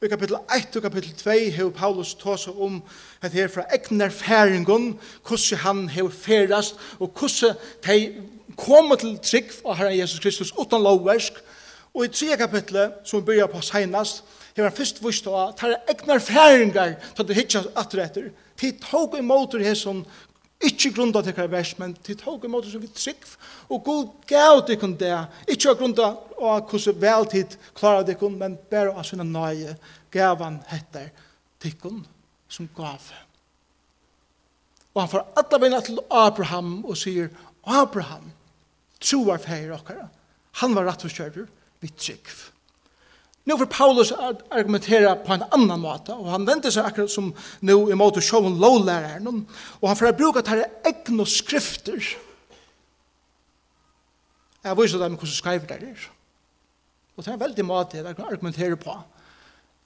Og 0.00 0.06
i 0.06 0.10
kapittel 0.10 0.40
1 0.56 0.76
og 0.76 0.82
kapittel 0.82 1.12
2 1.20 1.30
har 1.54 1.68
Paulus 1.76 2.14
tås 2.14 2.48
om 2.48 2.80
at 3.20 3.32
her 3.32 3.48
fra 3.48 3.62
egnar 3.70 4.08
færingen, 4.08 4.98
hvordan 5.28 5.58
han 5.58 5.88
har 5.88 6.08
færast, 6.08 6.74
og 6.98 7.12
hvordan 7.18 7.54
de 7.86 8.12
kommer 8.56 8.96
til 8.96 9.14
trygg 9.22 9.54
av 9.64 9.78
Herren 9.78 9.98
Jesus 9.98 10.18
Kristus 10.18 10.52
uten 10.58 10.82
lovversk. 10.82 11.38
Og 11.94 12.04
i 12.04 12.08
3 12.08 12.36
kapittel, 12.36 12.90
som 13.04 13.20
vi 13.20 13.24
byrjar 13.30 13.46
på 13.46 13.60
senast, 13.60 14.24
har 14.56 14.64
han 14.64 14.76
først 14.76 15.04
vist 15.06 15.26
av 15.26 15.48
at 15.48 15.60
her 15.60 15.78
egnar 15.88 16.18
færingar, 16.18 16.98
så 17.14 17.22
det 17.22 17.36
hittas 17.36 17.70
atretter, 17.76 18.34
til 18.58 18.74
tog 18.90 19.18
imot 19.18 19.54
i 19.54 19.64
hessen 19.64 20.04
Ikke 20.62 20.92
grunda 20.94 21.22
til 21.22 21.34
hver 21.34 21.50
vers, 21.50 21.72
men 21.78 21.94
til 22.06 22.16
tog 22.20 22.44
imot 22.46 22.68
som 22.70 22.82
vi 22.82 22.90
trygg, 22.94 23.24
og 23.72 23.82
god 23.84 24.12
gav 24.30 24.60
dikon 24.68 24.94
det, 24.98 25.14
ikke 25.50 25.72
av 25.72 25.80
grunda 25.80 26.12
av 26.38 26.68
hvordan 26.70 27.00
veltid 27.02 27.56
klarar 27.74 28.06
dikon, 28.06 28.38
men 28.38 28.54
bare 28.70 28.94
av 28.94 29.06
sinne 29.06 29.26
nøye 29.26 29.74
gav 30.14 30.42
han 30.44 30.60
heter 30.70 31.10
dikon 31.62 32.04
som 32.52 32.70
gav. 32.76 33.10
Og 34.92 35.02
han 35.02 35.10
får 35.10 35.26
alle 35.40 35.60
veina 35.64 35.82
til 35.82 35.98
Abraham 36.10 36.80
og 36.84 36.98
sier, 37.00 37.32
Abraham, 37.66 38.30
troar 39.02 39.42
feir 39.42 39.74
okkara, 39.74 40.08
han 40.60 40.74
var 40.76 40.86
rett 40.90 41.06
og 41.08 41.14
kjører, 41.14 41.46
vi 41.82 41.90
trygg. 41.96 42.28
Nu 43.44 43.56
får 43.58 43.66
Paulus 43.66 44.12
argumentera 44.50 45.14
på 45.14 45.34
en 45.34 45.42
annan 45.52 45.80
måte, 45.80 46.14
og 46.14 46.30
han 46.30 46.46
vender 46.46 46.70
seg 46.70 46.86
akkurat 46.86 47.10
som 47.10 47.32
nu 47.60 47.74
imot 47.90 48.20
å 48.20 48.22
sjåven 48.22 48.60
lovlæreren, 48.62 49.46
og 49.80 49.88
han 49.88 49.98
får 49.98 50.14
bruka 50.18 50.44
tar 50.46 50.62
egne 50.86 51.26
skrifter. 51.26 51.98
Jeg 54.62 54.78
viser 54.78 55.02
dem 55.02 55.18
hvordan 55.18 55.34
skriver 55.34 55.66
det 55.66 55.88
er. 55.90 56.06
Og 57.16 57.24
det 57.24 57.32
er 57.32 57.34
en 57.34 57.40
veldig 57.40 57.64
måte 57.66 57.98
jeg 57.98 58.16
kan 58.16 58.30
argumentere 58.30 58.76
på. 58.76 58.94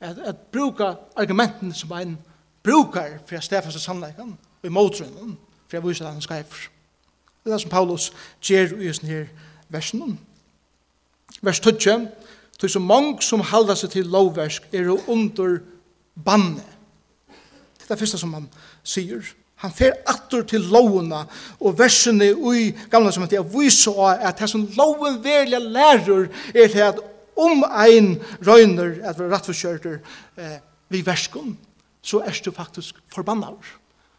At, 0.01 0.19
at 0.19 0.37
bruka 0.53 0.93
argumenten 1.17 1.73
som 1.75 1.93
en 1.97 2.19
brukar 2.63 3.17
for 3.27 3.39
å 3.39 3.45
stefa 3.45 3.73
seg 3.73 3.81
sannleikken, 3.81 4.37
og 4.37 4.69
imot 4.69 5.01
runnen, 5.01 5.37
for 5.65 5.79
jeg 5.79 5.87
viser 5.87 6.05
dem 6.05 6.21
skriver. 6.21 6.69
Det 7.41 7.53
er 7.53 7.57
det 7.57 7.63
som 7.63 7.73
Paulus 7.73 8.11
gjør 8.43 8.77
i 8.83 8.93
denne 8.93 9.29
versen. 9.73 10.19
Vers 11.41 11.61
12, 11.61 12.09
Tog 12.59 12.71
så 12.71 12.81
mange 12.81 13.23
som 13.23 13.45
halda 13.45 13.77
seg 13.77 13.93
til 13.93 14.09
lovversk 14.13 14.71
er 14.73 14.89
under 15.11 15.59
banne. 16.25 16.65
Det 17.77 17.85
er 17.85 17.95
det 17.95 18.01
første 18.01 18.19
som 18.19 18.33
han 18.35 18.49
sier. 18.87 19.25
Han 19.65 19.73
fer 19.73 19.95
attur 20.09 20.45
til 20.49 20.65
lovuna 20.73 21.23
og 21.61 21.77
versene 21.79 22.33
i 22.57 22.71
gamla 22.93 23.13
som 23.13 23.25
heter 23.25 23.45
viser 23.45 24.01
at 24.17 24.41
det 24.41 24.49
som 24.53 24.67
loven 24.77 25.21
velja 25.25 25.61
lærer 25.63 26.27
er 26.55 26.73
til 26.73 26.85
at 26.85 27.01
om 27.37 27.65
ein 27.69 28.17
røyner 28.45 28.99
at 29.05 29.19
vi 29.21 29.29
rattforskjørter 29.29 29.99
eh, 30.41 30.59
vi 30.89 31.03
verskun 31.05 31.57
så 32.07 32.23
er 32.23 32.37
du 32.45 32.53
faktisk 32.55 32.95
forbannar. 33.15 33.57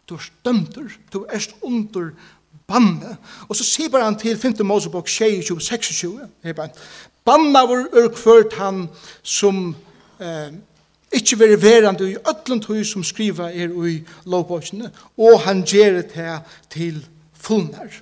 Du 0.10 0.16
er 0.16 0.24
stømter, 0.24 0.90
du 1.14 1.26
er 1.30 1.48
under 1.62 2.12
banne. 2.68 3.18
Og 3.48 3.56
så 3.56 3.64
sier 3.64 3.90
bare 3.90 4.10
han 4.10 4.20
til 4.20 4.38
5. 4.38 4.60
Mosebok 4.68 5.08
26, 5.08 5.62
26, 5.62 6.28
her 6.44 6.54
bare 6.54 6.70
banna 7.28 7.66
vår 7.68 8.10
kvørt 8.16 8.56
han 8.58 8.88
som 9.24 9.76
eh, 10.20 10.56
ikkje 11.12 11.40
veri 11.40 11.60
verande 11.62 12.10
i 12.10 12.18
ötlund 12.18 12.68
hui 12.68 12.84
som 12.88 13.04
skriva 13.06 13.52
er 13.52 13.72
ui 13.72 14.00
lovbøkene, 14.26 14.92
og 15.18 15.42
han 15.46 15.64
gjer 15.68 16.02
det 16.02 16.28
til 16.74 17.02
fullnar. 17.34 18.02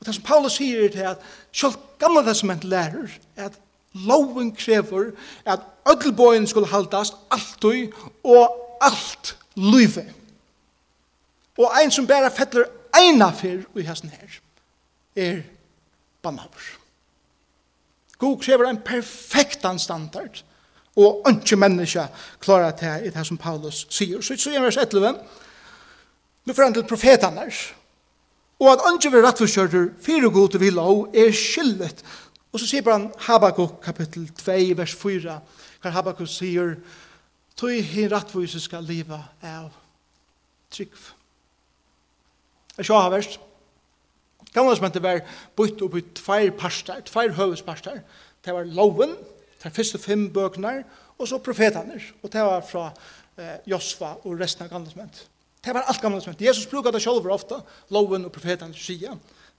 Og 0.00 0.06
det 0.06 0.14
som 0.14 0.24
Paulus 0.24 0.58
sier 0.60 0.84
er 0.86 0.92
det 0.92 1.06
at 1.14 1.24
sjálf 1.52 1.78
gamla 2.00 2.24
testament 2.26 2.64
lærer 2.64 3.08
at 3.36 3.56
loven 4.06 4.52
krever 4.56 5.12
at 5.44 5.64
ötlbøyen 5.88 6.46
skulle 6.46 6.68
haldast 6.68 7.16
alltid 7.30 7.92
og 8.24 8.78
alt 8.80 9.36
luive. 9.56 10.04
Og 11.56 11.72
ein 11.80 11.90
som 11.90 12.06
bæra 12.06 12.28
fettler 12.28 12.68
eina 12.96 13.30
fyr 13.32 13.64
ui 13.74 13.84
hesten 13.84 14.12
her 14.12 14.40
er 15.16 15.40
bannavur. 16.22 16.85
God 18.18 18.42
krever 18.42 18.68
en 18.70 18.80
perfektan 18.80 19.78
standard, 19.78 20.42
og 20.96 21.26
ikke 21.28 21.58
menneske 21.60 22.06
klarar 22.40 22.72
det 22.80 22.94
i 23.06 23.10
det 23.12 23.26
som 23.28 23.36
Paulus 23.36 23.84
sier. 23.92 24.22
Så 24.24 24.36
så 24.36 24.54
vers 24.60 24.76
11, 24.76 25.18
Nå 26.46 26.54
får 26.54 26.62
han 26.62 26.74
til 26.74 26.86
profetene, 26.86 27.48
og 28.58 28.68
at 28.72 28.84
ikke 28.94 29.10
vi 29.12 29.22
rettforskjørter, 29.24 29.88
fire 30.00 30.30
god 30.30 30.58
vi 30.58 30.70
og 30.78 31.08
er 31.14 31.32
skyldet. 31.32 32.04
Og 32.52 32.60
så 32.60 32.66
sier 32.66 32.86
han 32.92 33.10
Habakuk 33.26 33.80
kapittel 33.82 34.28
2, 34.28 34.52
vers 34.78 34.94
4, 34.94 35.40
hver 35.82 35.90
Habakuk 35.90 36.28
sier, 36.28 36.76
Tøy 37.56 37.80
hin 37.80 38.10
rettforskjørter 38.12 38.60
skal 38.62 38.84
liva 38.84 39.18
av 39.42 39.70
trygg. 40.70 40.92
Jeg 42.76 42.84
skal 42.84 43.00
ha 43.00 43.12
verst. 43.12 43.40
Gamla 44.56 44.76
som 44.76 44.86
hette 44.88 45.02
var 45.04 45.20
bytt 45.58 45.82
opp 45.84 45.98
i 45.98 46.04
tveir 46.16 46.54
parster, 46.56 47.02
tveir 47.04 47.34
høvesparster. 47.36 48.00
Det 48.44 48.54
var 48.56 48.68
loven, 48.78 49.12
det 49.60 49.72
første 49.76 50.00
fem 50.00 50.26
bøkene, 50.32 50.78
og 51.18 51.28
så 51.28 51.40
profetene. 51.44 51.98
Og 52.22 52.32
det 52.32 52.44
var 52.44 52.64
fra 52.64 52.86
eh, 53.36 53.58
Josva 53.68 54.14
og 54.22 54.40
resten 54.40 54.64
av 54.64 54.72
gamla 54.72 54.92
som 54.92 55.04
hette. 55.04 55.28
Det 55.60 55.74
var 55.74 55.88
alt 55.90 56.00
gamla 56.00 56.22
som 56.24 56.32
hette. 56.32 56.46
Jesus 56.46 56.70
brukar 56.70 56.94
det 56.94 57.02
sjálfur 57.04 57.34
ofta, 57.34 57.60
loven 57.92 58.24
og 58.28 58.32
profetene 58.32 58.76
sier. 58.80 59.16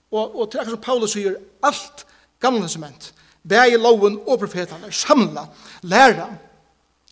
Og, 0.10 0.26
og 0.26 0.50
til 0.50 0.64
akkurat 0.64 0.78
som 0.78 0.86
Paulus 0.86 1.14
sier, 1.14 1.38
alt 1.68 2.06
gamla 2.42 2.70
som 2.72 2.86
hente, 2.88 3.14
det 3.48 3.60
er 3.62 3.80
loven 3.80 4.18
og 4.26 4.42
profetene, 4.42 4.90
samla, 4.92 5.46
læra. 5.88 6.30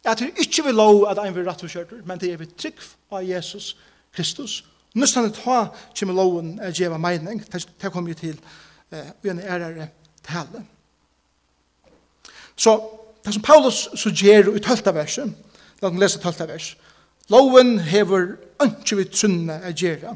at 0.06 0.20
det 0.20 0.34
ikke 0.38 0.64
vil 0.68 0.76
lov 0.78 1.08
at 1.10 1.20
ein 1.20 1.36
vil 1.36 1.48
rett 1.48 1.64
og 1.64 1.94
men 2.06 2.20
det 2.20 2.34
er 2.34 2.38
vi 2.38 2.46
trygg 2.46 2.82
av 3.12 3.24
Jesus 3.24 3.76
Kristus 4.14 4.64
Nustan 4.96 5.32
ta 5.36 5.66
kjem 5.94 6.14
loven 6.16 6.56
er 6.64 6.72
djeva 6.72 6.98
meining, 7.02 7.42
det 7.52 7.92
kom 7.92 8.08
jo 8.08 8.16
til 8.16 8.38
uh, 8.92 9.12
en 9.28 9.40
ærere 9.40 9.90
tale. 10.24 10.64
Så 12.56 12.80
det 13.26 13.34
som 13.34 13.44
Paulus 13.44 13.90
suggerer 13.96 14.56
i 14.56 14.62
tølta 14.64 14.94
verset, 14.96 15.34
la 15.82 15.90
oss 15.90 16.00
lese 16.00 16.22
tølta 16.24 16.48
vers, 16.48 16.76
loven 17.30 17.80
hever 17.80 18.38
ønske 18.64 18.96
vi 18.96 19.10
sunne 19.12 19.60
er 19.64 19.76
djeva. 19.76 20.16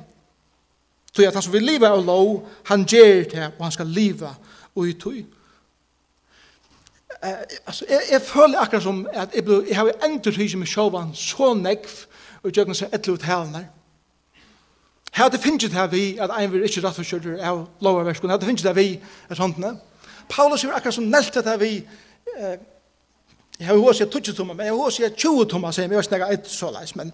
Så 1.14 1.26
at 1.28 1.34
han 1.34 1.44
som 1.44 1.54
vil 1.54 1.66
liva 1.66 1.90
av 1.92 2.06
lov, 2.06 2.48
han 2.70 2.86
gjer 2.86 3.26
det, 3.32 3.52
og 3.58 3.66
han 3.66 3.76
skal 3.76 3.90
liva 3.92 4.32
og 4.76 4.88
i 4.88 4.94
tøy. 4.94 5.24
Eh, 7.24 7.42
altså, 7.66 7.86
jeg, 7.90 8.02
jeg 8.12 8.22
føler 8.22 8.60
akkurat 8.60 8.84
som 8.84 9.08
at 9.12 9.36
jeg, 9.36 9.44
ble, 9.44 9.64
jeg 9.68 9.76
har 9.76 9.92
endur 10.06 10.32
hyggje 10.32 10.58
med 10.58 10.70
sjåvan 10.70 11.12
så 11.16 11.54
nekv, 11.58 12.06
og 12.40 12.48
jeg 12.48 12.56
gjør 12.56 12.70
noe 12.70 12.80
så 12.80 12.88
etter 12.94 13.18
uttalen 13.18 13.58
her, 13.58 13.66
Hade 15.12 15.38
finnst 15.38 15.72
det 15.74 15.92
vi 15.92 16.18
at 16.22 16.32
ein 16.38 16.52
vil 16.52 16.64
ikke 16.64 16.82
rett 16.86 17.00
og 17.00 17.06
kjører 17.06 17.42
av 17.44 17.64
lovaverskene. 17.82 18.32
Hade 18.32 18.46
finnst 18.46 18.66
det 18.66 18.76
vi 18.76 19.00
at 19.30 19.42
håndene. 19.42 19.78
Paulus 20.30 20.64
er 20.64 20.76
akkurat 20.76 20.94
som 20.94 21.10
nelt 21.10 21.38
at 21.38 21.60
vi 21.60 21.84
jeg 23.60 23.68
har 23.68 23.76
hos 23.76 24.00
jeg 24.00 24.08
20 24.08 24.36
tommer, 24.36 24.54
men 24.54 24.66
jeg 24.66 24.74
har 24.74 24.84
hos 24.84 25.00
jeg 25.00 25.16
20 25.18 25.46
tommer, 25.52 25.72
sier 25.76 25.84
jeg, 25.84 25.92
jeg 25.92 25.98
har 25.98 26.08
snakker 26.08 26.32
et 26.32 26.48
så 26.48 26.70
leis, 26.72 26.96
men 26.96 27.12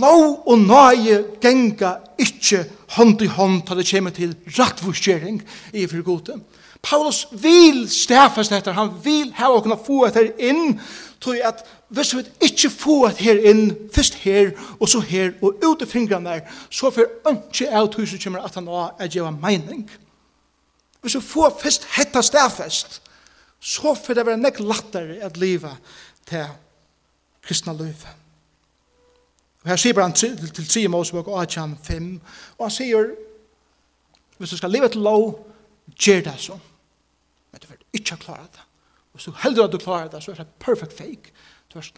lov 0.00 0.42
og 0.50 0.58
nøye 0.58 1.18
genga 1.42 1.92
ikke 2.18 2.64
hånd 2.96 3.22
i 3.22 3.30
hånd 3.30 3.62
til 3.66 3.78
det 3.78 3.86
kommer 3.90 4.14
til 4.16 4.34
rattvurskjering 4.58 5.38
i 5.72 5.86
for 5.86 6.02
gode. 6.06 6.40
Paulus 6.82 7.28
vil 7.30 7.84
stafast 7.90 8.52
etter, 8.52 8.74
han 8.74 8.90
vil 9.04 9.30
ha 9.38 9.50
å 9.52 9.60
kunne 9.62 9.78
få 9.78 10.06
etter 10.08 10.32
inn, 10.42 10.80
tog 11.22 11.38
at 11.38 11.62
hvis 11.92 12.14
vi 12.16 12.22
ikke 12.48 12.70
får 12.72 13.04
et 13.08 13.20
her 13.22 13.42
inn, 13.50 13.66
først 13.94 14.14
her, 14.24 14.50
og 14.80 14.88
så 14.88 15.00
her, 15.06 15.34
og 15.42 15.62
ut 15.62 15.84
i 15.84 15.86
fingrene 15.86 16.30
der, 16.30 16.56
så 16.70 16.90
får 16.90 17.10
ikke 17.30 17.68
av 17.70 17.90
tusen 17.92 18.18
kommer 18.22 18.42
at 18.42 18.56
han 18.58 18.70
har 18.72 18.96
er 18.98 19.12
gjøre 19.12 19.34
mening. 19.36 19.84
Hvis 21.02 21.14
vi 21.18 21.20
får 21.20 21.54
først 21.60 21.86
hette 21.98 22.22
stafast, 22.22 23.02
så 23.60 23.94
får 23.94 24.18
det 24.18 24.26
være 24.26 24.40
nek 24.40 24.58
lattere 24.60 25.20
at 25.22 25.36
livet 25.36 25.94
til 26.26 26.48
kristna 27.42 27.72
liv. 27.72 28.06
Og 29.62 29.70
her 29.70 29.78
sier 29.78 30.02
han 30.02 30.12
til, 30.12 30.34
til 30.50 30.66
Simos 30.66 31.12
Mosebok, 31.12 31.28
8, 31.28 31.68
5, 31.82 32.20
og 32.58 32.66
han 32.66 32.74
sier, 32.74 33.14
hvis 34.38 34.50
du 34.50 34.56
skal 34.56 34.70
leve 34.70 34.88
til 34.88 35.04
lov, 35.06 35.36
gjør 35.94 36.24
det 36.26 36.38
sånn 36.42 36.68
ikke 37.92 38.16
har 38.16 38.22
klaret 38.24 38.52
det. 38.52 38.66
Og 39.12 39.20
så 39.20 39.32
heldur 39.42 39.66
at 39.66 39.72
du 39.72 39.78
klarer 39.78 40.08
det, 40.08 40.22
så 40.24 40.32
er 40.32 40.40
det 40.40 40.48
perfect 40.60 40.96
fake. 40.96 41.32
Du 41.72 41.78
er, 41.78 41.88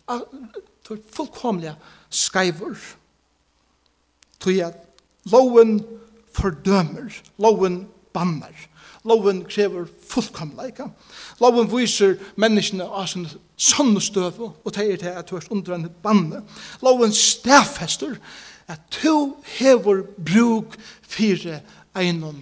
du 0.88 0.94
er 0.94 1.02
fullkomlig 1.14 1.74
skyver. 2.10 2.78
Du 4.44 4.50
er 4.50 4.74
loven 5.30 5.78
fordømer, 6.34 7.14
loven 7.38 7.84
banner. 8.14 8.54
Loven 9.04 9.44
krever 9.44 9.86
fullkomleika. 10.08 10.88
Loven 11.40 11.68
viser 11.68 12.16
menneskene 12.40 12.86
av 12.88 13.06
sin 13.12 13.26
sånne 13.60 14.00
støv 14.02 14.40
og 14.46 14.70
teier 14.72 14.96
til 15.00 15.12
at 15.12 15.28
du 15.28 15.36
er 15.36 15.48
under 15.52 15.76
en 15.76 15.88
banne. 16.02 16.40
Loven 16.82 17.12
stafester 17.12 18.16
at 18.66 18.80
du 19.02 19.34
hever 19.58 20.06
bruk 20.16 20.78
fire 21.02 21.60
einon 21.94 22.40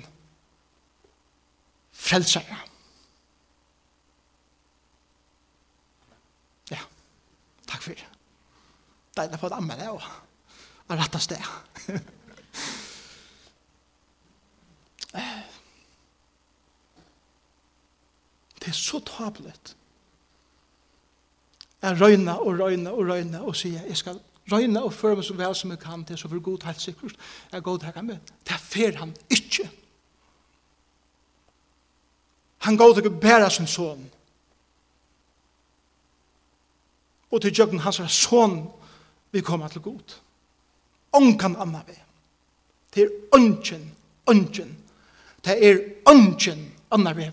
frelsere. 1.93 2.72
Takk 7.73 7.83
for 7.83 7.97
det. 7.97 8.09
Deilig 9.17 9.39
for 9.41 9.47
at 9.49 9.57
amme 9.57 9.75
det 9.81 9.89
også. 9.89 10.13
Han 10.89 10.99
rett 11.01 11.15
av 11.17 11.23
sted. 11.25 11.43
det 18.61 18.69
er 18.69 18.77
så 18.77 19.01
tablet. 19.09 19.77
Jeg 21.83 22.01
røyner 22.01 22.39
og 22.45 22.61
røyner 22.61 22.91
og 22.93 23.09
røyner 23.09 23.41
og 23.41 23.57
sier, 23.57 23.83
jeg 23.89 23.97
skal 23.99 24.21
røyne 24.53 24.83
og 24.85 24.93
føre 24.95 25.17
meg 25.19 25.25
så 25.27 25.35
vel 25.39 25.55
som 25.57 25.71
jeg 25.73 25.81
kan 25.83 26.05
til, 26.07 26.19
så 26.19 26.29
for 26.29 26.45
god 26.45 26.67
helt 26.69 26.81
sikkert. 26.81 27.17
Jeg 27.53 27.63
går 27.63 27.77
til 27.79 27.93
ham. 27.97 28.09
Det 28.49 28.59
fer 28.61 28.97
han 29.01 29.17
ikke. 29.31 29.71
Han 32.63 32.77
går 32.77 32.95
til 32.95 33.09
å 33.09 33.19
bære 33.19 33.51
sin 33.51 33.67
sånn. 33.67 34.05
og 37.33 37.41
til 37.43 37.55
djøkken 37.55 37.81
hans 37.81 37.99
er 38.01 38.07
son 38.07 38.71
vi 39.33 39.41
kommer 39.41 39.69
til 39.69 39.81
god. 39.81 40.19
Ongan 41.13 41.57
anna 41.57 41.81
vi. 41.87 41.97
Det 42.95 43.03
er 43.03 43.09
ongen, 43.33 43.95
ongen. 44.27 44.79
Det 45.45 45.57
er 45.69 45.79
ongen 46.07 46.73
anna 46.93 47.13
vi 47.13 47.23
er 47.23 47.33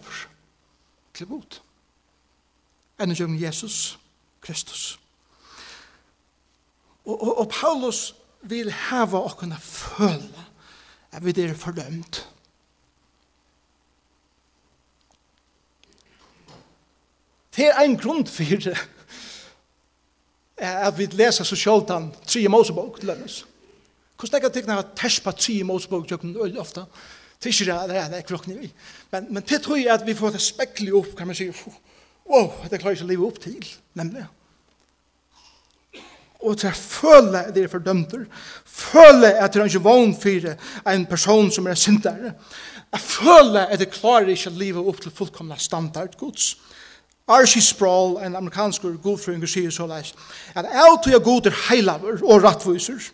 til 1.13 1.27
god. 1.27 1.59
Enn 2.99 3.15
djøkken 3.15 3.41
Jesus 3.41 3.99
Kristus. 4.41 4.99
Og, 7.05 7.21
og, 7.21 7.39
og 7.39 7.49
Paulus 7.49 8.15
vil 8.41 8.71
hava 8.71 9.19
okkuna 9.27 9.57
føle 9.59 10.45
at 11.11 11.25
vi 11.25 11.33
er 11.43 11.53
fordømt. 11.53 12.29
Det 17.55 17.67
er 17.67 17.81
en 17.83 17.97
grunn 17.97 18.27
for 18.27 18.43
det 18.43 18.77
at 20.59 20.97
vi 20.97 21.07
leser 21.11 21.47
så 21.47 21.55
sjoldan 21.55 22.09
tre 22.27 22.47
Mosebok 22.51 22.99
til 22.99 23.11
lønnes. 23.11 23.43
Hvordan 24.19 24.35
jeg 24.35 24.43
kan 24.43 24.51
tekne 24.51 24.79
at 24.79 25.21
på 25.23 25.31
tre 25.31 25.63
Mosebok 25.63 26.11
jøkken 26.11 26.35
øyne 26.35 26.59
ofta, 26.59 26.85
det 27.39 27.49
er 27.49 27.61
ikke 27.61 27.87
det, 27.87 28.01
det 28.11 28.17
er 28.17 28.27
krokken 28.27 28.63
i. 28.63 28.71
Men, 29.11 29.27
men 29.33 29.43
det 29.47 29.61
tror 29.63 29.77
jeg 29.79 29.93
at 29.93 30.07
vi 30.07 30.13
får 30.13 30.35
det 30.35 30.41
spekkelig 30.43 30.93
opp, 30.93 31.13
kan 31.15 31.27
man 31.27 31.35
si, 31.35 31.47
wow, 32.27 32.51
det 32.67 32.81
klarer 32.81 32.97
ikke 32.97 33.07
å 33.07 33.11
leve 33.13 33.27
opp 33.29 33.39
til, 33.39 33.69
nemlig. 33.95 34.25
Og 36.39 36.57
til 36.59 36.69
å 36.69 36.75
føle 36.75 37.45
at 37.45 37.55
det 37.55 37.63
er 37.65 37.71
fordømter, 37.71 38.25
føle 38.63 39.31
at 39.39 39.53
det 39.53 39.61
er 39.61 39.71
ikke 39.71 39.87
vogn 39.87 40.13
for 40.19 40.51
en 40.91 41.05
person 41.07 41.51
som 41.51 41.67
er 41.67 41.79
sintere, 41.79 42.33
at 42.91 43.03
føle 43.03 43.63
at 43.67 43.79
det 43.79 43.91
klarer 43.93 44.31
ikke 44.33 44.51
å 44.51 44.59
leve 44.59 44.83
opp 44.91 44.99
til 45.03 45.15
fullkomna 45.15 45.59
standard 45.59 46.15
gods, 46.19 46.57
Archie 47.29 47.61
Sproul, 47.61 48.17
en 48.25 48.35
amerikansk 48.35 48.87
godfrøyng, 49.03 49.45
sier 49.47 49.71
så 49.71 49.85
leis, 49.87 50.15
at 50.57 50.65
av 50.65 50.97
tog 50.97 51.13
jeg 51.13 51.23
god 51.23 51.49
er 51.49 51.57
heilaver 51.69 52.23
og 52.25 52.43
rattviser, 52.43 53.11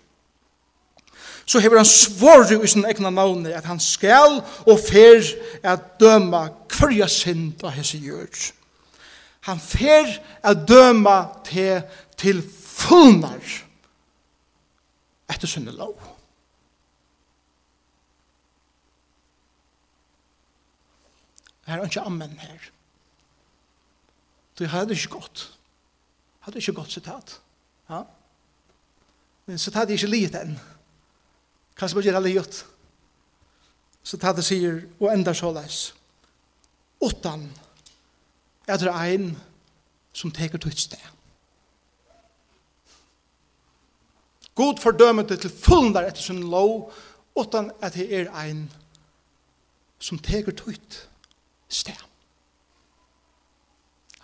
så 1.45 1.59
hever 1.59 1.77
han 1.77 1.85
svårig 1.85 2.57
i 2.63 2.67
sin 2.67 2.85
egna 2.89 3.11
navne 3.13 3.53
at 3.53 3.67
han 3.69 3.79
skal 3.79 4.39
og 4.65 4.79
fer 4.81 5.21
at 5.63 5.99
døma 6.01 6.47
kvarja 6.71 7.07
synd 7.11 7.61
av 7.63 7.75
hese 7.75 7.99
gjør. 8.01 8.31
Han 9.45 9.61
fer 9.61 10.09
at 10.41 10.63
døma 10.65 11.19
til, 11.45 11.83
til 12.17 12.41
fullnar 12.49 13.43
etter 15.29 15.49
sinne 15.49 15.73
lov. 15.75 15.93
Her 21.65 21.81
er 21.81 21.85
ikke 21.85 22.05
ammen 22.05 22.39
her. 22.41 22.71
Det 24.57 24.69
hadde 24.71 24.95
ikke 24.95 25.17
gått. 25.19 25.49
Hadde 26.39 26.61
ikke 26.61 26.73
godt 26.73 26.91
sitat. 26.91 27.41
Ja? 27.89 28.03
Men 29.45 29.59
sitat 29.59 29.89
er 29.89 29.97
ikke 29.97 30.11
livet 30.11 30.37
enn. 30.39 30.55
Kanskje 31.75 31.97
bare 31.97 32.07
gjør 32.07 32.19
alle 32.21 32.31
gjort. 32.33 32.61
det 34.35 34.45
sier, 34.45 34.85
og 34.99 35.13
enda 35.13 35.33
så 35.33 35.51
leis, 35.51 35.93
«Utan 37.01 37.51
er 38.67 38.77
det 38.77 38.93
ein 38.93 39.37
som 40.13 40.31
teker 40.31 40.57
tøyt 40.57 40.79
sted». 40.79 41.11
God 44.55 44.79
fordømmer 44.79 45.23
det 45.23 45.41
til 45.41 45.51
fullen 45.51 45.93
der 45.93 46.07
etter 46.07 46.21
sin 46.21 46.43
lov, 46.49 46.93
utan 47.35 47.71
at 47.81 47.93
det 47.93 48.07
er 48.15 48.31
ein 48.31 48.71
som 49.99 50.19
teker 50.19 50.51
tøyt 50.51 51.09
sted. 51.67 51.99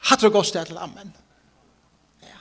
Hatt 0.09 0.23
det 0.23 0.31
gått 0.33 0.53
til 0.55 0.79
Amen. 0.81 1.11
Ja. 2.25 2.39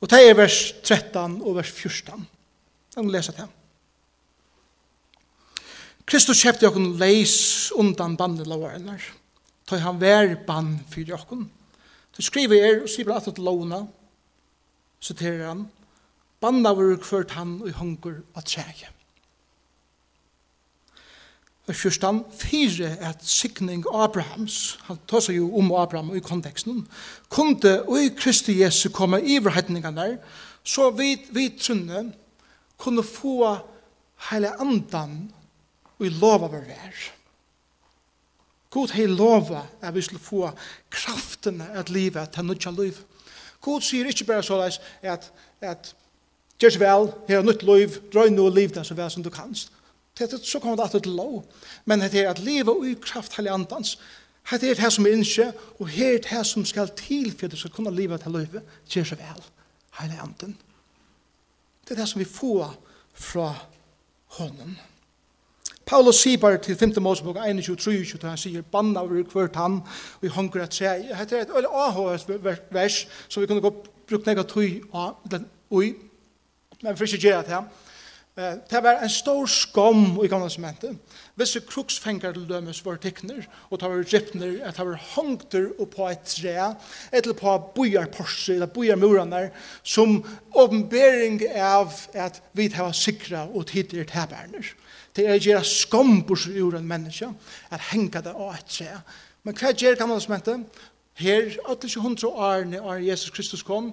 Og 0.00 0.10
det 0.10 0.22
er 0.22 0.38
vers 0.38 0.60
13 0.82 1.40
og 1.42 1.58
vers 1.58 1.72
14. 1.72 2.24
Jeg 2.94 3.04
må 3.04 3.12
lese 3.12 3.34
det. 3.36 3.48
Kristus 6.04 6.42
kjøpte 6.44 6.68
okken 6.68 6.94
leis 7.00 7.36
undan 7.76 8.16
bandet 8.16 8.48
lovarenar. 8.48 9.02
Han 9.70 10.00
vær 10.00 10.34
band 10.46 10.84
fyrir 10.92 11.16
okken. 11.16 11.48
Du 12.14 12.22
skriver 12.22 12.60
er, 12.62 12.82
og 12.84 12.90
sier 12.92 13.10
at 13.10 13.26
til 13.26 13.42
låna, 13.42 13.80
siterer 15.02 15.48
han, 15.48 15.64
banna 16.40 16.70
var 16.76 17.00
kvørt 17.02 17.34
han 17.34 17.56
og 17.64 17.72
hungur 17.80 18.20
og 18.34 18.44
træge 18.44 18.93
og 21.64 21.76
kjørstam 21.78 22.20
fire 22.36 22.90
et 23.08 23.22
sikning 23.24 23.84
Abrahams, 23.88 24.76
han 24.84 24.98
tar 25.08 25.22
seg 25.24 25.38
jo 25.38 25.48
om 25.56 25.72
Abraham 25.72 26.12
i 26.16 26.20
konteksten, 26.24 26.82
kunde 27.32 27.78
og 27.86 27.96
i 28.02 28.12
Kristi 28.16 28.58
Jesu 28.60 28.90
komme 28.92 29.22
iverhetningene 29.22 29.96
der, 29.96 30.18
så 30.64 30.90
vi, 30.90 31.16
vi 31.32 31.48
trunne 31.60 32.10
kunne 32.80 33.04
få 33.04 33.54
hele 34.30 34.52
andan 34.60 35.18
og 35.98 36.06
i 36.06 36.12
lova 36.12 36.50
vår 36.52 36.68
vær. 36.68 37.02
God 38.74 38.92
hei 38.96 39.06
lova 39.06 39.62
at 39.80 39.94
vi 39.94 40.02
skulle 40.02 40.22
få 40.22 40.48
kraftene 40.90 41.68
at 41.78 41.92
livet 41.94 42.32
til 42.34 42.44
nødja 42.44 42.72
liv. 42.74 42.96
God 43.60 43.80
sier 43.80 44.08
ikke 44.10 44.26
bare 44.28 44.42
så 44.42 44.58
leis 44.60 44.80
at, 45.02 45.30
at 45.60 45.94
Gjørs 46.58 46.76
vel, 46.80 47.08
her 47.28 47.38
er 47.38 47.42
nødt 47.42 47.62
liv, 47.66 47.96
drøy 48.12 48.30
noe 48.30 48.52
liv 48.54 48.70
der 48.74 48.86
så 48.86 48.94
vel 48.94 49.10
som 49.10 49.22
du 49.22 49.30
kanst. 49.30 49.72
Det 50.18 50.32
er 50.32 50.38
så 50.42 50.58
kommer 50.58 50.76
det 50.76 50.82
alltid 50.82 51.00
til 51.00 51.12
lov. 51.12 51.44
Men 51.84 52.00
det 52.00 52.14
er 52.14 52.30
at 52.30 52.38
leve 52.38 52.90
i 52.90 52.94
kraft 52.94 53.34
heilig 53.36 53.52
andans. 53.52 53.98
Det 54.50 54.70
er 54.70 54.74
det 54.74 54.92
som 54.92 55.06
er 55.06 55.16
innskje, 55.16 55.52
og 55.80 55.88
her 55.88 56.14
er 56.14 56.18
det 56.18 56.46
som 56.46 56.64
skal 56.64 56.90
til 56.96 57.32
for 57.32 57.46
at 57.46 57.52
du 57.52 57.56
skal 57.56 57.70
kunne 57.70 57.94
leve 57.94 58.18
til 58.18 58.32
løyve, 58.32 58.62
gjør 58.88 59.04
så 59.04 59.14
vel, 59.16 59.44
heilig 60.00 60.18
anden. 60.22 60.58
Det 61.84 61.90
er 61.90 62.02
det 62.02 62.08
som 62.08 62.20
vi 62.20 62.24
får 62.24 62.76
fra 63.14 63.54
hånden. 64.26 64.78
Paulus 65.86 66.16
sier 66.16 66.38
bare 66.40 66.58
til 66.58 66.76
5. 66.76 66.94
Mosebok 67.00 67.36
21-23, 67.36 68.26
han 68.26 68.38
sier, 68.40 68.62
banna 68.62 69.00
over 69.00 69.22
hvert 69.32 69.56
han, 69.56 69.80
og 69.82 70.22
vi 70.22 70.28
hunker 70.28 70.62
at 70.62 70.70
tre». 70.70 70.98
det 70.98 71.32
er 71.32 71.42
et 71.42 71.52
øyne 71.56 71.68
avhåret 71.68 72.60
vers, 72.70 73.08
som 73.28 73.42
vi 73.42 73.46
kunne 73.46 73.60
gå 73.60 73.72
brukt 74.08 74.26
nega 74.26 74.42
tøy 74.42 74.80
av, 74.94 75.16
og 75.70 75.84
i, 75.84 75.92
men 76.82 76.96
for 76.96 77.04
ikke 77.04 77.18
gjøre 77.28 77.42
det 77.42 77.48
her, 77.48 77.64
Det 78.34 78.80
var 78.82 78.98
en 78.98 79.10
stor 79.10 79.46
skam 79.46 80.16
i 80.24 80.26
gamla 80.26 80.48
sementen. 80.50 80.96
Visse 81.38 81.60
kruksfengar 81.62 82.32
til 82.34 82.48
dømes 82.48 82.80
var 82.82 82.96
tikkner, 82.98 83.44
og 83.70 83.78
det 83.78 83.90
var 83.90 84.08
ripner, 84.10 84.56
at 84.66 84.74
det 84.74 84.86
var 84.88 85.04
hongter 85.14 85.68
på 85.92 86.08
et 86.10 86.24
tre, 86.26 86.74
eller 87.12 87.36
på 87.38 87.52
bojarporser, 87.76 88.56
eller 88.56 88.66
bojarmuraner, 88.66 89.52
som 89.82 90.24
åpenbering 90.50 91.44
av 91.54 91.94
at 92.14 92.42
vi 92.52 92.66
tar 92.74 92.90
sikra 92.92 93.44
og 93.54 93.68
tider 93.70 94.02
taberner. 94.02 94.66
Det 95.14 95.28
er 95.30 95.38
gjerra 95.38 95.62
skombors 95.62 96.48
ur 96.50 96.74
en 96.74 96.90
menneske, 96.90 97.30
at 97.70 97.86
henga 97.92 98.18
det 98.18 98.34
av 98.34 98.50
et 98.56 98.66
tre. 98.66 98.98
Men 99.46 99.54
hva 99.54 99.70
gjer 99.70 99.94
gamla 99.94 100.18
sementen? 100.18 100.66
Her, 101.22 101.54
800 101.70 102.26
år 102.26 102.66
av 102.82 102.98
Jesus 102.98 103.30
Kristus 103.30 103.62
kom, 103.62 103.92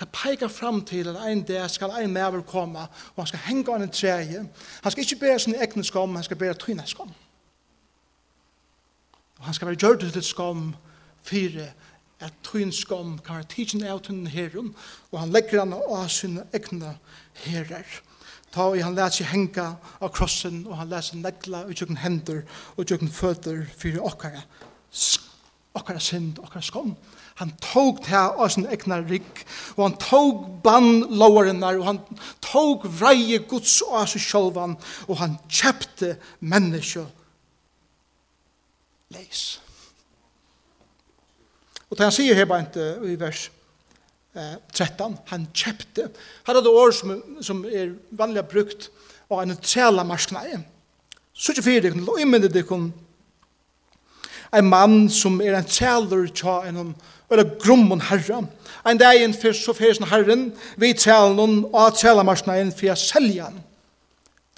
Det 0.00 0.08
peikar 0.08 0.48
fram 0.48 0.84
til 0.84 1.08
at 1.08 1.18
ein 1.26 1.42
dag 1.42 1.70
skal 1.70 1.90
ein 1.90 2.12
maver 2.12 2.42
komme, 2.42 2.78
og 2.78 3.22
han 3.22 3.26
skal 3.26 3.38
henge 3.38 3.74
an 3.74 3.82
en 3.82 3.90
treje. 3.90 4.48
Han 4.82 4.90
skal 4.90 5.04
ikke 5.04 5.20
bære 5.20 5.38
sin 5.38 5.54
egen 5.54 5.84
skam, 5.84 6.14
han 6.14 6.24
skal 6.24 6.36
bære 6.36 6.54
tøyne 6.54 6.86
skam. 6.86 7.12
Og 9.38 9.44
han 9.44 9.54
skal 9.54 9.66
være 9.66 9.76
gjørt 9.76 10.12
til 10.12 10.22
skam 10.22 10.74
fire, 11.22 11.68
at 12.20 12.32
tøyne 12.42 12.72
skam 12.72 13.18
kan 13.18 13.36
være 13.36 13.50
tidsen 13.50 13.84
av 13.84 14.00
tøyne 14.00 14.30
herren, 14.30 14.74
og 15.10 15.20
han 15.20 15.30
legger 15.30 15.58
han 15.58 15.72
av 15.74 16.08
sin 16.08 16.40
egne 16.52 16.96
herrer. 17.44 18.02
Ta 18.52 18.68
og 18.68 18.82
han 18.84 18.94
lærer 18.94 19.14
seg 19.16 19.30
henge 19.32 19.64
av 19.64 20.10
krossen, 20.12 20.66
og 20.66 20.76
han 20.76 20.90
lærer 20.92 21.08
seg 21.08 21.22
negla 21.22 21.64
og 21.64 21.74
tjøkken 21.74 22.02
hender 22.02 22.42
og 22.76 22.86
tjøkken 22.86 23.12
føtter 23.12 23.64
fyrir 23.78 24.04
okkara, 24.04 24.42
okkara 25.74 26.00
synd, 26.00 26.38
okkara 26.38 26.62
skam. 26.62 26.92
Han 27.40 27.52
tog 27.64 28.02
det 28.04 28.18
av 28.18 28.48
sin 28.52 28.66
egna 28.68 29.00
rygg, 29.00 29.44
og 29.76 29.86
han 29.86 29.96
tog 30.00 30.44
bann 30.64 31.06
loverne, 31.08 31.72
og 31.78 31.86
han 31.86 32.00
tog 32.44 32.84
vreie 33.00 33.40
Guds 33.48 33.78
av 33.88 34.06
seg 34.12 34.24
sjolvan, 34.24 34.76
og 35.08 35.18
han 35.22 35.38
kjøpte 35.48 36.16
menneske 36.44 37.06
leis. 39.12 39.44
Og 41.88 41.98
det 41.98 42.08
han 42.08 42.14
sier 42.14 42.36
her 42.36 42.48
bare 42.48 42.68
ikke 42.68 43.12
i 43.12 43.18
vers 43.20 43.46
eh, 44.36 44.56
13, 44.72 45.18
han 45.28 45.48
kjøpte. 45.52 46.08
Her 46.46 46.58
er 46.58 46.64
det 46.64 46.72
år 46.72 46.94
som, 46.96 47.16
som 47.44 47.64
er 47.68 47.96
vanlig 48.16 48.44
brukt 48.48 48.88
av 49.32 49.42
en 49.42 49.56
tjela 49.60 50.04
marsknei. 50.04 50.60
Så 51.32 51.52
ikke 51.52 51.64
fyrir 51.64 51.88
dere, 51.88 52.04
og 52.08 52.20
imenne 52.20 52.48
dere 52.52 52.80
en 54.52 54.68
mann 54.68 55.06
som 55.12 55.40
er 55.40 55.56
en 55.56 55.68
tjeler 55.68 56.26
tja 56.36 56.60
en 56.68 56.92
være 57.32 57.50
grommen 57.60 58.00
herre. 58.00 58.42
Ein 58.86 58.98
dag 58.98 59.22
en 59.22 59.34
fyrst 59.34 59.64
så 59.64 59.74
fyrst 59.76 60.04
herren, 60.10 60.50
vi 60.76 60.92
tjelen 60.92 61.62
og 61.64 61.78
av 61.78 61.96
tjelamarsna 61.96 62.58
en 62.60 62.72
for 62.74 62.98
seljan 62.98 63.60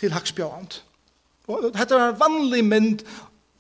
til 0.01 0.15
haksbjørn. 0.15 0.71
Og 1.49 1.69
dette 1.75 1.95
var 1.95 2.13
en 2.13 2.21
vanlig 2.21 2.63
mynd 2.65 3.05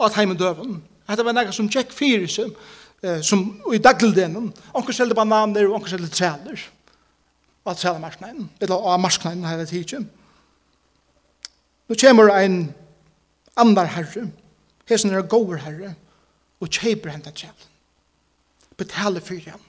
av 0.01 0.15
heimen 0.17 0.39
døven. 0.41 0.79
Dette 1.09 1.25
var 1.25 1.37
nekka 1.37 1.53
som 1.53 1.69
Jack 1.69 1.93
Fyrisen, 1.93 2.55
eh, 3.03 3.21
som 3.21 3.61
i 3.73 3.79
dagligdelen, 3.79 4.53
onker 4.73 4.97
selde 4.97 5.15
bananer 5.15 5.69
og 5.69 5.81
onker 5.81 5.95
selde 5.95 6.09
tjeler 6.09 6.61
av 7.65 7.77
tjælemarskene, 7.77 8.49
eller 8.61 8.89
av 8.93 9.01
marskene 9.01 9.49
hele 9.49 9.67
tiden. 9.67 10.09
Nå 11.89 11.97
kommer 12.01 12.33
ein 12.33 12.75
andar 13.57 13.87
herre, 13.87 14.31
hesen 14.89 15.13
er 15.13 15.23
gover 15.29 15.61
herre, 15.61 15.95
og 16.61 16.69
kjeper 16.73 17.13
henta 17.13 17.31
tjælen 17.31 17.74
betale 18.77 19.21
for 19.21 19.51
ham. 19.51 19.61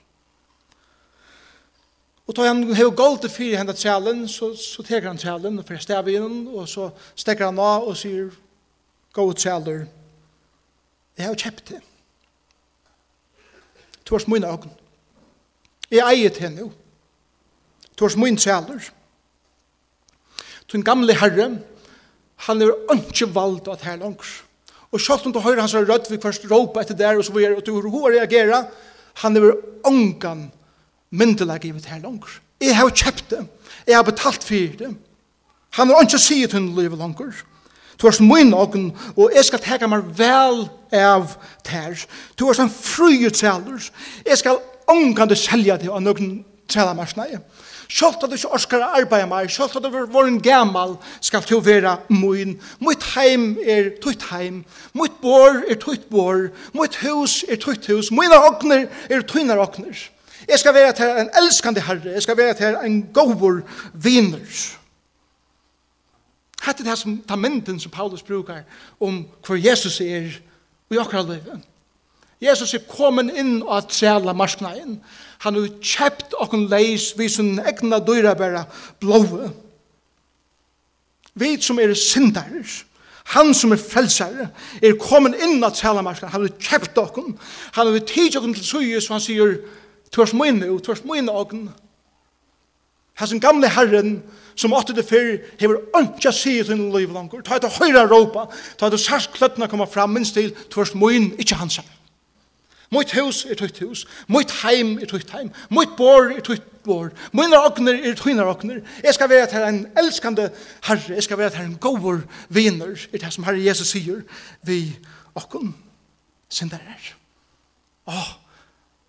Og 2.25 2.33
da 2.35 2.47
han 2.47 2.63
har 2.73 2.89
gått 2.97 3.21
til 3.21 3.29
fire 3.29 3.59
hendet 3.61 3.77
tjelen, 3.77 4.23
så, 4.27 4.55
så 4.57 4.83
teker 4.83 5.11
han 5.11 5.21
tjelen 5.21 5.59
og 5.61 5.67
først 5.67 5.85
stav 5.85 6.07
inn, 6.09 6.47
og 6.47 6.65
så 6.69 6.89
stekker 7.13 7.51
han 7.51 7.61
av 7.61 7.85
og 7.85 7.97
sier, 7.99 8.31
gå 9.13 9.27
ut 9.29 9.41
tjeler, 9.41 9.85
jeg 11.15 11.29
har 11.29 11.37
kjøpt 11.39 11.69
det. 11.69 11.81
Tvers 14.05 14.27
mine 14.27 14.49
øyne. 14.51 14.73
Jeg 15.91 16.03
eier 16.03 16.33
til 16.33 16.47
henne 16.47 16.65
jo. 16.65 16.71
Mine 18.19 18.37
tjeler. 18.37 18.89
Gamle 20.83 21.15
herre, 21.15 21.45
han 22.35 22.61
er 22.61 22.73
ikke 22.97 23.29
valgt 23.35 23.69
at 23.71 23.85
her 23.87 23.95
langs. 24.01 24.41
Og 24.91 24.99
sjalt 24.99 25.25
om 25.25 25.33
du 25.33 25.39
hører 25.39 25.61
hans 25.61 25.75
rødt, 25.75 26.11
vi 26.11 26.19
først 26.21 26.45
råpa 26.51 26.83
etter 26.83 26.95
der, 26.95 27.17
og 27.17 27.25
så 27.25 27.33
videre, 27.33 27.55
og 27.55 27.65
du 27.65 27.79
har 27.79 28.11
reageret, 28.11 28.67
han 29.21 29.37
er 29.37 29.55
ångan 29.87 30.49
myndelag 31.15 31.65
i 31.65 31.71
mitt 31.71 31.87
her 31.89 32.01
langer. 32.03 32.39
Jeg 32.61 32.75
har 32.75 32.89
kjøpt 32.89 33.29
det. 33.29 33.43
Jeg 33.87 33.95
har 33.95 34.07
betalt 34.07 34.43
for 34.43 34.77
det. 34.79 34.95
Han 35.75 35.91
har 35.91 36.05
ikke 36.05 36.19
sier 36.19 36.47
til 36.47 36.59
henne 36.59 36.81
livet 36.81 36.99
langer. 36.99 37.35
Du 38.01 38.07
er 38.07 38.11
som 38.11 38.27
min 38.27 38.53
åken, 38.53 38.89
og 39.15 39.31
jeg 39.35 39.45
skal 39.47 39.61
teka 39.63 39.87
meg 39.87 40.03
vel 40.17 40.65
av 40.95 41.37
ter. 41.63 41.95
Du 42.39 42.49
er 42.49 42.57
som 42.57 42.71
frye 42.71 43.29
tæler. 43.31 43.87
Jeg 44.25 44.37
skal 44.41 44.59
ångan 44.91 45.29
det 45.31 45.39
selja 45.39 45.77
det 45.79 45.91
av 45.91 46.03
noen 46.03 46.41
tælermarsnei. 46.71 47.37
Sjalt 47.87 48.23
at 48.23 48.31
du 48.31 48.35
ikke 48.37 48.53
orskar 48.57 48.81
å 48.81 48.93
arbeide 48.99 49.27
meg, 49.29 49.49
sjalt 49.53 49.75
at 49.77 49.83
du 49.83 49.91
var 49.93 50.27
en 50.27 50.39
gammal, 50.41 50.95
skal 51.21 51.43
du 51.45 51.59
være 51.63 51.97
min. 52.09 52.55
Mitt 52.81 53.03
heim 53.13 53.53
er 53.61 53.91
tutt 54.01 54.25
heim, 54.31 54.63
mitt 54.97 55.19
bor 55.21 55.61
er 55.69 55.77
tutt 55.81 56.07
bor, 56.09 56.47
mitt 56.73 56.97
hus 57.03 57.43
er 57.49 57.61
tutt 57.61 57.85
hus, 57.91 58.11
mine 58.11 58.39
okner 58.49 58.87
er 59.09 59.25
tunnar 59.27 59.61
okner. 59.67 59.93
Jeg 60.45 60.61
skal 60.61 60.73
være 60.73 60.93
til 60.97 61.21
en 61.21 61.29
elskande 61.41 61.81
herre, 61.81 62.15
jeg 62.17 62.25
skal 62.25 62.37
være 62.37 62.57
til 62.57 62.81
en 62.81 62.97
govor 63.13 63.61
viner. 63.93 64.57
Hette 66.65 66.83
det 66.83 66.89
her 66.89 66.97
som 66.97 67.19
tar 67.27 67.37
mynden 67.37 67.79
som 67.79 67.93
Paulus 67.93 68.23
brukar 68.25 68.63
om 68.99 69.25
hvor 69.45 69.55
Jesus 69.61 69.99
er 70.01 70.33
i 70.89 70.97
akkurat 70.97 71.29
livet. 71.29 71.61
Jesus 72.41 72.73
er 72.73 72.83
kommet 72.89 73.33
inn 73.37 73.61
og 73.63 73.77
at 73.77 73.93
sæla 73.93 74.33
marsknaen. 74.33 74.97
Han 75.43 75.59
har 75.59 75.69
kjøpt 75.81 76.35
okken 76.39 76.67
leis 76.71 77.11
vi 77.17 77.29
som 77.29 77.55
egna 77.59 77.99
døyra 77.99 78.35
bæra 78.37 78.65
blåve. 78.99 79.51
Vi 81.35 81.55
som 81.61 81.79
er 81.79 81.93
syndarer, 81.99 82.69
han 83.35 83.53
som 83.53 83.73
er 83.73 83.81
frelsare, 83.81 84.49
er 84.81 84.99
kommet 85.01 85.35
inn 85.41 85.63
at 85.65 85.79
salamarskene, 85.79 86.31
han 86.31 86.45
har 86.45 86.53
kjøpt 86.61 86.99
okken, 87.01 87.33
han 87.73 87.89
har 87.89 88.05
tidsj 88.07 88.37
okken 88.39 88.53
til 88.55 88.67
suje, 88.67 89.01
så 89.01 89.17
han 89.17 89.23
sier, 89.23 89.57
tvers 90.13 90.33
mine, 90.37 90.69
og 90.71 90.83
tvers 90.85 91.03
mine 91.03 91.33
okken. 91.33 91.65
Her 93.19 93.31
som 93.31 93.41
gamle 93.41 93.67
herren, 93.71 94.19
som 94.55 94.73
åtte 94.75 94.95
det 94.95 95.07
før, 95.09 95.37
hever 95.59 95.81
ønska 95.97 96.31
sige 96.31 96.63
til 96.63 96.77
en 96.77 96.91
liv 96.93 97.11
langer, 97.11 97.41
ta 97.43 97.57
et 97.59 97.67
høyra 97.79 98.05
råpa, 98.07 98.45
ta 98.79 98.87
et 98.87 98.99
sars 98.99 99.27
kløttene 99.33 99.67
kommer 99.71 99.89
fram, 99.91 100.15
minst 100.15 100.37
til 100.37 100.53
tvers 100.71 100.93
mine, 100.95 101.33
ikke 101.39 101.59
hans 101.59 101.81
herre. 101.81 102.04
Mitt 102.95 103.11
hus 103.17 103.43
er 103.45 103.59
tøyt 103.59 103.81
hus. 103.83 104.05
Mitt 104.31 104.51
heim 104.63 104.95
er 105.01 105.09
tøyt 105.11 105.31
heim. 105.35 105.51
Mitt 105.69 105.95
bor 105.97 106.31
er 106.31 106.41
tøyt 106.45 106.63
bor. 106.85 107.11
Mine 107.35 107.59
okner 107.59 107.99
er 108.05 108.15
tøyne 108.17 108.45
okner. 108.45 108.81
Jeg 109.03 109.13
skal 109.17 109.29
være 109.29 109.49
til 109.51 109.65
en 109.67 109.81
elskande 109.97 110.49
herre. 110.85 111.15
Jeg 111.15 111.23
skal 111.23 111.37
være 111.37 111.49
til 111.55 111.65
en 111.65 111.77
gåvor 111.81 112.21
viner. 112.49 112.95
Det 112.95 113.21
er 113.21 113.25
det 113.25 113.33
som 113.33 113.43
Herre 113.47 113.63
Jesus 113.65 113.93
sier. 113.95 114.21
Vi 114.63 114.95
okken 115.35 115.73
er. 116.61 117.11
Åh, 118.07 118.31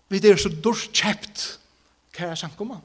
vi 0.09 0.17
er 0.17 0.35
så 0.35 0.49
dårst 0.49 0.91
kjept, 0.93 1.59
kjære 2.17 2.35
samkommet. 2.35 2.81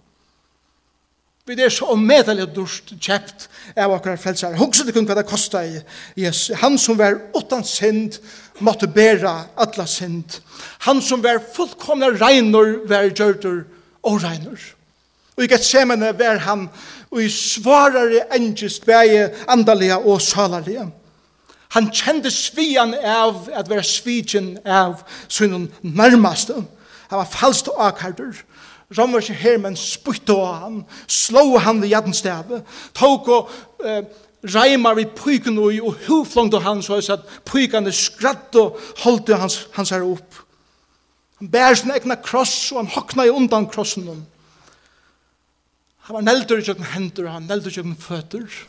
Vi 1.46 1.56
er 1.58 1.72
så 1.74 1.88
omedelig 1.90 2.44
durst 2.54 2.92
kjept 3.02 3.48
av 3.74 3.90
akkurat 3.90 4.20
frelsere. 4.22 4.54
Hugsa 4.60 4.84
det 4.86 4.92
kun 4.94 5.08
hva 5.08 5.16
det 5.18 5.24
kostet 5.26 5.72
i 5.74 5.80
Jesus. 6.22 6.54
Han 6.60 6.76
som 6.78 7.00
var 7.00 7.16
utan 7.34 7.64
synd, 7.66 8.20
måtte 8.62 8.86
bæra 8.86 9.48
atla 9.58 9.88
synd. 9.90 10.38
Han 10.86 11.02
som 11.02 11.22
var 11.24 11.42
fullkomna 11.56 12.12
reinor, 12.14 12.86
var 12.86 13.10
gjørtur 13.10 13.64
og 14.06 14.22
regnor. 14.22 14.60
Og 15.34 15.42
i 15.42 15.48
Gethsemane 15.50 16.12
var 16.14 16.38
han, 16.46 16.68
og 17.10 17.22
i 17.24 17.28
svarare 17.28 18.22
engest 18.36 18.86
bæge 18.86 19.32
andalega 19.50 19.98
og 19.98 20.22
salalega. 20.22 20.86
Han 21.74 21.90
kjente 21.90 22.30
svian 22.30 22.94
av 22.94 23.48
at 23.50 23.66
være 23.66 23.82
svidjen 23.82 24.58
av 24.62 25.02
sunnen 25.26 25.72
nærmaste. 25.82 26.54
Han 27.10 27.18
var 27.18 27.34
falskt 27.34 27.72
og 27.72 27.82
akkardur 27.88 28.44
romerske 28.96 29.34
hermen 29.36 29.76
spytte 29.78 30.34
av 30.34 30.60
han, 30.64 30.82
slå 31.06 31.58
han 31.62 31.80
ved 31.82 31.92
jadnstave, 31.92 32.62
tok 32.96 33.30
og 33.32 33.52
eh, 33.84 34.04
reimar 34.42 34.96
vi 34.98 35.06
pyken 35.06 35.58
og, 35.62 35.78
og 35.82 36.00
huflongte 36.08 36.62
han 36.64 36.82
så 36.82 36.98
at 37.14 37.26
pykene 37.48 37.92
skratt 37.94 38.56
og 38.58 38.80
holdt 39.04 39.32
hans, 39.38 39.62
hans 39.76 39.94
her 39.94 40.04
opp. 40.06 40.42
Han 41.40 41.50
bærer 41.50 41.78
sin 41.78 41.94
egna 41.94 42.18
kross 42.22 42.72
og 42.72 42.82
han 42.82 42.92
hokna 42.94 43.26
i 43.26 43.34
undan 43.34 43.68
krossen 43.70 44.06
hon. 44.10 44.26
Han 46.08 46.18
var 46.18 46.26
neldur 46.26 46.58
i 46.58 46.66
kjøkken 46.66 46.90
hender 46.94 47.28
og 47.28 47.36
han 47.36 47.48
neldur 47.50 47.70
i 47.70 47.76
kjøkken 47.78 47.98
føtter. 48.02 48.60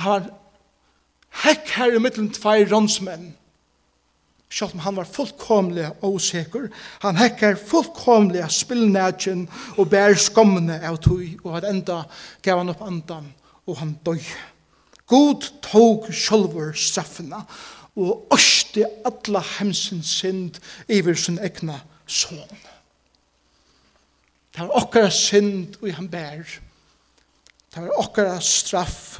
Han 0.00 0.10
var 0.10 0.28
hekk 1.44 1.72
her 1.76 1.96
i 1.96 2.02
middelen 2.02 2.32
tvei 2.32 2.62
rånsmenn 2.68 3.32
Sjalt 4.54 4.76
om 4.76 4.84
han 4.84 4.98
var 5.00 5.08
fullkomlig 5.10 5.88
åsikker, 6.06 6.68
han 7.02 7.18
hekker 7.18 7.56
fullkomlig 7.58 8.44
spillnætjen 8.54 9.48
og 9.74 9.88
bær 9.90 10.14
skommene 10.20 10.76
av 10.86 11.00
tog, 11.02 11.24
og 11.42 11.56
at 11.58 11.66
enda 11.66 12.04
gav 12.44 12.60
han 12.62 12.70
opp 12.70 12.84
andan, 12.86 13.32
og 13.66 13.80
han 13.80 13.96
døg. 14.06 14.22
God 15.10 15.48
tog 15.64 16.06
sjølver 16.14 16.70
straffene, 16.78 17.42
og 17.98 18.30
ørste 18.34 18.86
alla 19.06 19.42
hemsens 19.58 20.14
synd 20.20 20.62
iver 20.86 21.18
sin 21.18 21.40
egna 21.42 21.80
son. 22.06 22.46
Det 24.54 24.62
var 24.62 24.74
okkara 24.78 25.10
synd 25.10 25.80
og 25.82 25.94
han 25.94 26.08
bær. 26.10 26.46
Det 27.74 27.82
var 27.82 28.02
okkara 28.02 28.38
straff 28.42 29.18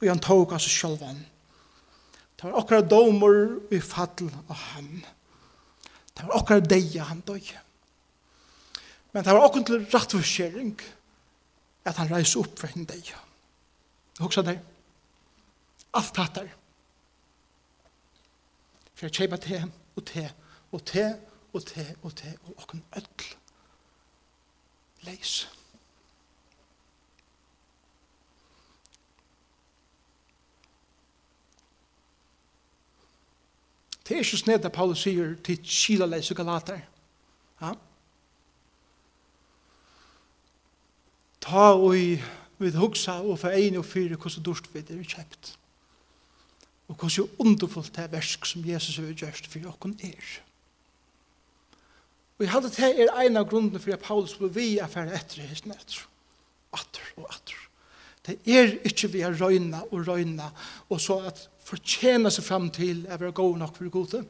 og 0.00 0.08
han 0.08 0.20
tog 0.20 0.52
av 0.52 0.60
seg 0.60 0.72
sjølvan. 0.76 1.22
Det 2.44 2.50
var 2.52 2.58
okkara 2.60 2.84
domer 2.84 3.54
i 3.72 3.78
fall 3.80 4.26
av 4.28 4.58
han. 4.74 4.88
Det 6.12 6.26
var 6.26 6.34
okkara 6.36 6.60
deia 6.60 7.06
han 7.08 7.22
døy. 7.24 7.40
Men 9.14 9.24
det 9.24 9.32
var 9.32 9.46
okkara 9.46 9.64
til 9.70 9.86
rettforskjering 9.94 10.74
at 11.88 12.02
han 12.02 12.12
reis 12.12 12.34
opp 12.36 12.60
for 12.60 12.68
henne 12.68 12.84
deia. 12.90 13.16
Hoksa 14.20 14.44
deg. 14.44 14.60
Alt 15.96 16.12
tatt 16.20 16.36
der. 16.42 16.52
For 18.92 19.08
jeg 19.08 19.16
kjeipa 19.22 19.40
te 19.40 19.64
og 19.96 20.04
te 20.12 20.28
og 20.68 20.84
te 20.84 21.08
og 21.56 21.64
te 21.64 21.88
og 22.02 22.16
te 22.20 22.36
og 22.44 22.54
okkara 22.58 23.00
ødel. 23.00 23.36
leis. 25.08 25.46
Leis. 25.48 25.63
Det 34.04 34.14
er 34.14 34.20
ikke 34.20 34.36
sånn 34.36 34.54
at 34.58 34.72
Paulus 34.72 35.02
sier 35.06 35.32
til 35.44 35.60
Kila 35.64 36.06
leis 36.08 36.28
og 36.32 36.36
galater. 36.36 36.82
Ja? 37.62 37.72
Ta 41.44 41.66
og 41.72 41.94
vi 42.60 42.72
hugsa 42.76 43.18
og 43.24 43.38
for 43.40 43.56
ein 43.56 43.76
og 43.80 43.86
fyre 43.88 44.16
hvordan 44.16 44.44
dorsk 44.44 44.68
vi 44.72 44.82
er 44.84 45.04
kjøpt. 45.08 45.54
Og 46.88 46.96
hvordan 46.96 47.24
er 47.24 47.40
underfullt 47.40 47.96
det 47.96 48.10
versk 48.12 48.46
som 48.46 48.64
Jesus 48.64 49.00
har 49.00 49.12
gjørst 49.12 49.48
for 49.48 49.72
okken 49.72 49.96
er. 50.04 50.32
Og 52.38 52.44
jeg 52.44 52.52
hadde 52.52 52.70
det 52.74 53.08
er 53.08 53.20
en 53.24 53.36
av 53.40 53.48
grunnene 53.48 53.80
for 53.80 53.94
at 53.94 54.04
Paulus 54.04 54.34
ble 54.36 54.50
vi 54.52 54.66
affære 54.82 55.14
etter 55.16 55.46
hesten 55.48 55.72
etter. 55.72 56.02
Atter 56.74 57.12
og 57.16 57.28
atter. 57.30 57.60
Det 58.26 58.38
er 58.48 58.78
ikke 58.84 59.10
vi 59.12 59.20
har 59.20 59.36
røyna 59.36 59.82
og 59.90 60.06
røyna, 60.08 60.50
og 60.88 61.00
så 61.00 61.18
at 61.28 61.48
fortjene 61.64 62.30
seg 62.32 62.44
fram 62.44 62.70
til 62.72 63.06
at 63.08 63.20
vi 63.20 63.30
god 63.34 63.58
nok 63.58 63.76
for 63.76 63.90
gode. 63.92 64.24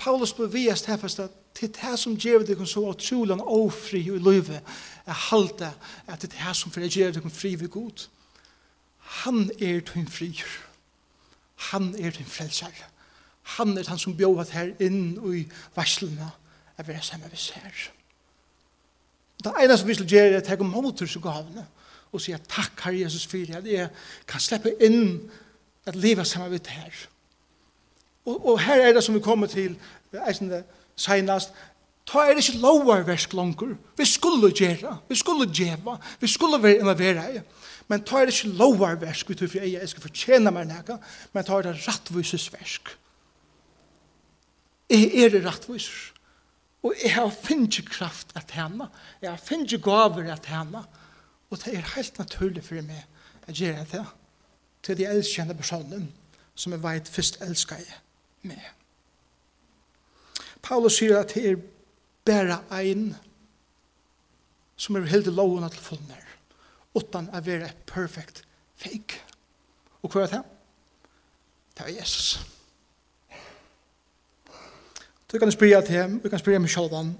Paulus 0.00 0.32
ble 0.32 0.48
vi 0.52 0.68
er 0.68 0.78
stedfestet 0.80 1.32
til 1.56 1.72
det 1.74 1.96
som 2.00 2.16
gjør 2.16 2.44
deg 2.48 2.60
så 2.68 2.82
utrolig 2.88 3.36
og 3.36 3.66
ofri 3.66 4.00
i 4.08 4.18
livet, 4.18 4.60
er 5.06 5.24
halte 5.30 5.72
at 6.06 6.22
det 6.22 6.32
er 6.32 6.48
det 6.48 6.56
som 6.56 6.72
gjør 6.72 7.16
deg 7.16 7.30
fri 7.32 7.54
ved 7.60 7.68
god. 7.68 8.06
Han 9.24 9.50
er 9.58 9.80
din 9.80 10.08
frier. 10.08 10.48
Han 11.70 11.94
er 11.98 12.10
din 12.10 12.26
frelser. 12.26 12.72
Han 13.56 13.78
er 13.78 13.88
han 13.88 13.98
som 13.98 14.16
bjøvet 14.16 14.54
her 14.54 14.72
inn 14.80 15.18
i 15.34 15.44
varslene 15.76 16.30
at 16.76 16.88
vi 16.88 16.92
er 16.92 17.00
sammen 17.04 17.28
med 17.28 17.36
oss. 17.36 17.90
Det 19.44 19.52
ene 19.56 19.76
som 19.76 19.88
vi 19.88 19.96
skal 19.96 20.08
gjøre 20.08 20.38
er 20.38 20.40
å 20.40 20.46
ta 20.46 20.56
mot 20.64 21.02
oss 21.02 21.12
så 21.12 21.20
gavene 21.20 21.66
og 22.12 22.22
sier 22.22 22.40
takk, 22.50 22.74
Herre 22.84 23.04
Jesus, 23.04 23.26
for 23.26 23.56
at 23.56 23.66
jeg 23.66 23.88
kan 24.28 24.42
slippe 24.42 24.72
inn 24.82 25.30
at 25.86 25.96
livet 25.96 26.26
sammen 26.26 26.50
med 26.50 26.66
her. 26.66 26.94
Og, 28.26 28.36
og 28.52 28.60
her 28.60 28.82
er 28.86 28.92
det 28.92 29.04
som 29.04 29.14
vi 29.14 29.22
kommer 29.24 29.50
til, 29.50 29.76
eisende 30.26 30.64
senast, 30.98 31.54
ta 32.10 32.24
er 32.26 32.34
det 32.34 32.44
ikke 32.44 32.62
lovarversk 32.62 33.34
langer. 33.38 33.76
Vi 33.96 34.06
skulle 34.08 34.50
gjøre, 34.50 34.96
vi 35.08 35.16
skulle 35.16 35.46
gjøre, 35.54 35.98
vi 36.20 36.28
skulle 36.28 36.62
være 36.62 36.82
involvera 36.82 37.26
i. 37.30 37.42
Men 37.90 38.04
ta 38.06 38.20
er 38.20 38.28
det 38.28 38.34
ikke 38.34 38.56
lovarversk, 38.58 39.28
vi 39.30 39.34
tror 39.34 39.50
for 39.50 39.62
jeg, 39.62 39.72
jeg 39.78 39.88
skal 39.90 40.02
fortjene 40.02 40.54
meg 40.54 40.68
nægge, 40.70 40.98
men 41.32 41.46
ta 41.46 41.58
er 41.58 41.68
det 41.70 41.76
rattvusesversk. 41.86 42.96
Jeg 44.90 45.10
er 45.24 45.30
det 45.30 45.44
rattvuser. 45.46 46.10
Og 46.82 46.94
jeg 47.02 47.12
har 47.14 47.30
finnet 47.30 47.84
kraft 47.90 48.32
at 48.34 48.54
henne. 48.56 48.88
Jeg 49.22 49.30
har 49.30 49.42
finnet 49.42 49.82
gaver 49.84 50.32
at 50.32 50.46
henne. 50.48 50.80
Og 50.80 50.99
Og 51.50 51.58
det 51.64 51.74
er 51.74 51.94
helt 51.96 52.18
naturlig 52.18 52.64
for 52.64 52.82
meg 52.86 53.06
at 53.46 53.54
gjøre 53.54 53.86
det 53.92 54.04
til 54.82 54.98
de 54.98 55.06
elskjende 55.06 55.54
personen 55.54 56.12
som 56.54 56.72
jeg 56.72 56.82
vet 56.82 57.08
først 57.08 57.40
elsker 57.42 57.76
jeg 57.76 57.98
med. 58.42 58.60
Paulus 60.62 60.98
sier 61.00 61.18
at 61.18 61.34
det 61.34 61.46
er 61.46 61.60
bare 62.26 62.60
en 62.84 63.16
som 64.76 64.96
er 64.96 65.08
helt 65.12 65.26
lovende 65.26 65.68
til 65.72 65.82
fullner, 65.84 66.24
utan 66.94 67.28
å 67.32 67.40
være 67.44 67.68
et 67.68 67.82
perfekt 67.88 68.44
fake. 68.80 69.20
Og 70.02 70.12
hva 70.12 70.24
er 70.24 70.32
det? 70.34 70.42
Det 71.76 71.86
er 71.86 71.98
Jesus. 72.00 72.40
Du 75.32 75.38
kan 75.38 75.52
spørre 75.52 75.82
til 75.86 75.96
ham, 75.96 76.20
du 76.20 76.28
kan 76.28 76.38
spørre 76.38 76.58
meg 76.58 76.70
selv 76.72 76.96
om 76.96 77.12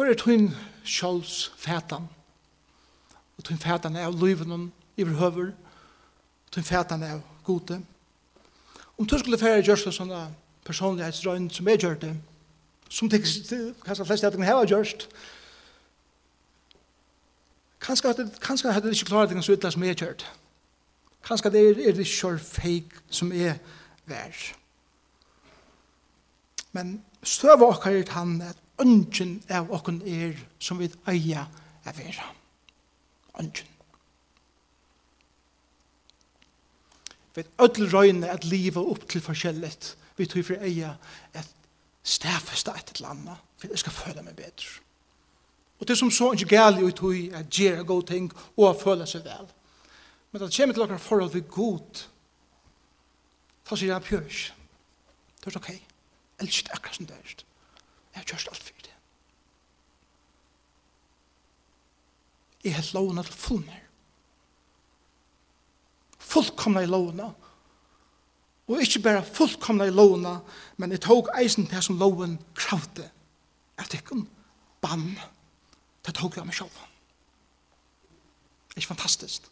Hvor 0.00 0.08
er 0.08 0.14
tøyn 0.16 0.46
sjåls 0.84 1.50
fætan? 1.60 2.06
Og 3.36 3.44
tøyn 3.44 3.58
fætan 3.60 3.96
er 4.00 4.06
av 4.08 4.14
løyven 4.16 4.52
og 4.52 5.50
Tøyn 6.50 6.64
fætan 6.64 7.02
er 7.02 7.10
av 7.18 7.20
gode. 7.44 7.82
Om 8.98 9.06
du 9.06 9.18
skulle 9.18 9.38
fære 9.38 9.60
gjørst 9.60 9.90
av 9.90 9.92
sånne 9.92 10.20
personlighetsrøyn 10.64 11.50
som 11.52 11.68
jeg 11.68 11.82
gjør 11.82 11.98
det, 12.00 12.14
som 12.88 13.10
det 13.12 13.20
kanskje 13.84 14.06
flest 14.08 14.24
jeg 14.24 14.46
har 14.48 14.72
gjørst, 14.72 15.04
kanskje 17.80 18.72
hadde 18.72 18.88
det 18.88 18.96
ikke 18.96 19.10
klart 19.12 19.28
det 19.28 19.44
så 19.44 19.52
ytla 19.52 19.70
som 19.70 19.84
jeg 19.84 20.00
gjør 20.00 20.16
det. 20.24 20.32
Kanskje 21.28 21.52
det 21.52 21.60
er, 21.60 21.88
er 21.88 21.92
det 21.92 22.08
ikke 22.08 22.38
feik 22.38 22.96
som 23.10 23.32
er 23.32 23.60
vær. 24.06 24.40
Men 26.72 27.04
støv 27.22 27.68
okkar 27.68 28.00
er 28.00 28.16
han 28.16 28.40
at 28.48 28.56
ønsken 28.80 29.42
av 29.50 29.70
okken 29.72 30.00
er 30.06 30.38
som 30.58 30.80
vi 30.80 30.90
eier 31.08 31.46
av 31.86 31.96
vera. 31.98 32.26
Ønsken. 33.40 33.66
Vi 37.34 37.44
ødel 37.62 37.90
røyne 37.92 38.28
at 38.28 38.44
livet 38.44 38.82
opp 38.82 39.08
til 39.08 39.22
forskjellet. 39.22 39.96
Vi 40.16 40.26
tror 40.26 40.42
for 40.42 40.66
eier 40.66 40.96
at 41.34 41.48
stafesta 42.02 42.74
et 42.76 42.92
eller 42.96 43.14
annet, 43.14 43.42
for 43.56 43.70
jeg 43.70 43.78
skal 43.78 43.92
føle 43.92 44.22
meg 44.22 44.36
bedre. 44.36 44.80
Og 45.78 45.88
det 45.88 45.94
er 45.94 46.00
som 46.00 46.10
så 46.10 46.32
ikke 46.32 46.56
gærlig 46.56 46.84
ut 46.84 47.02
i 47.16 47.30
at 47.34 47.48
gjøre 47.48 47.84
gode 47.88 48.06
ting 48.12 48.26
og 48.56 48.66
å 48.68 48.76
føle 48.76 49.06
seg 49.08 49.24
vel. 49.24 49.46
Men 50.30 50.42
det 50.42 50.50
kommer 50.56 50.74
til 50.76 50.82
dere 50.82 50.98
forhold 50.98 51.30
til 51.32 51.46
god. 51.48 52.02
Ta 53.64 53.78
sier 53.78 53.94
jeg 53.94 54.06
pjørs. 54.08 54.42
Det 55.40 55.48
er 55.48 55.56
ok. 55.56 55.70
Elsk 56.44 56.68
akkurat 56.74 56.98
som 56.98 57.08
det 57.08 57.16
er. 57.16 57.49
Jeg 58.14 58.20
har 58.22 58.24
kjørst 58.32 58.48
alt 58.48 58.62
for 58.62 58.82
det. 58.84 58.96
Jeg 62.64 62.74
har 62.74 62.90
lovene 62.94 63.22
til 63.24 63.32
fullmer. 63.32 63.86
Fullkomna 66.18 66.82
i 66.84 66.90
lovene. 66.90 67.30
Og 68.68 68.82
ikke 68.82 69.02
bare 69.02 69.24
fullkomna 69.24 69.84
i 69.88 69.94
lovene, 69.94 70.36
men 70.76 70.92
jeg 70.92 71.00
tok 71.02 71.32
eisen 71.40 71.66
til 71.66 71.82
som 71.82 71.98
loven 71.98 72.38
kravde. 72.54 73.08
Jeg 73.78 73.88
tok 73.94 74.12
en 74.14 74.28
bann. 74.82 75.16
Det 76.06 76.14
tok 76.14 76.36
jeg 76.36 76.46
meg 76.46 76.54
selv. 76.54 76.76
Det 78.68 78.76
er 78.76 78.84
ikke 78.84 78.94
fantastisk. 78.94 79.48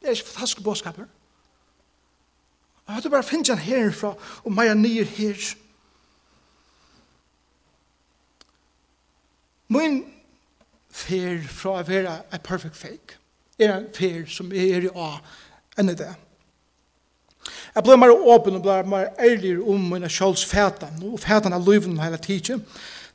Det 0.00 0.08
er 0.08 0.16
ikke 0.16 0.28
fantastisk 0.30 0.64
bådskaper. 0.64 1.04
Jeg 2.86 2.94
hadde 2.94 3.10
bare 3.10 3.22
finnet 3.22 3.48
han 3.48 3.58
herfra, 3.58 4.14
og 4.44 4.52
meg 4.52 4.68
er 4.68 4.74
nye 4.74 5.04
herfra. 5.04 5.60
Min 9.74 10.02
fer 10.94 11.42
fra 11.50 11.80
å 11.80 11.86
være 11.86 12.18
a 12.30 12.38
perfect 12.38 12.78
fake 12.78 13.18
er 13.58 13.72
en 13.74 13.88
fer 13.94 14.24
som 14.30 14.52
er 14.54 14.86
i 14.86 14.92
A 14.94 15.16
enn 15.78 15.90
det. 15.90 16.12
Jeg 17.74 17.84
ble 17.84 17.96
mer 17.98 18.12
åpen 18.14 18.56
og 18.58 18.64
ble 18.64 18.76
mer 18.88 19.10
ærlig 19.20 19.56
om 19.60 19.88
mine 19.90 20.10
kjøls 20.10 20.44
fætan 20.48 21.02
og 21.04 21.18
fætan 21.22 21.56
av 21.56 21.66
løyven 21.66 21.98
hele 22.00 22.18
tiden. 22.22 22.62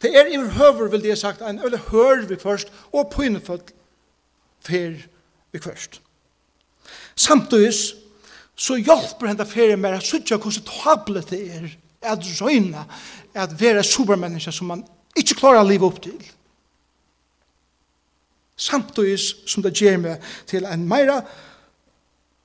Det 0.01 0.11
er 0.15 0.29
i 0.31 0.37
høver, 0.37 0.87
vil 0.91 1.07
jeg 1.09 1.17
sagt, 1.17 1.41
en 1.41 1.59
øyne 1.63 1.79
hør 1.89 2.25
vi 2.27 2.37
først 2.39 2.71
og 2.91 3.09
pynefødt 3.15 3.73
fer 4.63 4.99
vi 5.51 5.59
først. 5.59 6.01
Samtidig 7.15 7.73
så 8.55 8.75
hjelper 8.75 9.31
henne 9.31 9.47
ferie 9.47 9.77
med 9.79 9.97
å 9.97 10.03
sitte 10.03 10.37
hvordan 10.37 10.67
tablet 10.67 11.31
det 11.31 11.41
er 11.55 11.69
at 12.13 12.27
røyne 12.39 12.85
at 13.35 13.55
være 13.59 13.83
supermenneske 13.83 14.51
som 14.55 14.71
man 14.71 14.83
ikke 15.17 15.39
klarer 15.39 15.63
å 15.63 15.67
leve 15.67 15.87
opp 15.87 15.99
til 16.03 16.19
samtidig 18.59 19.19
som 19.47 19.63
det 19.63 19.73
gjør 19.79 19.97
meg 20.03 20.23
til 20.47 20.67
en 20.67 20.83
meira 20.87 21.21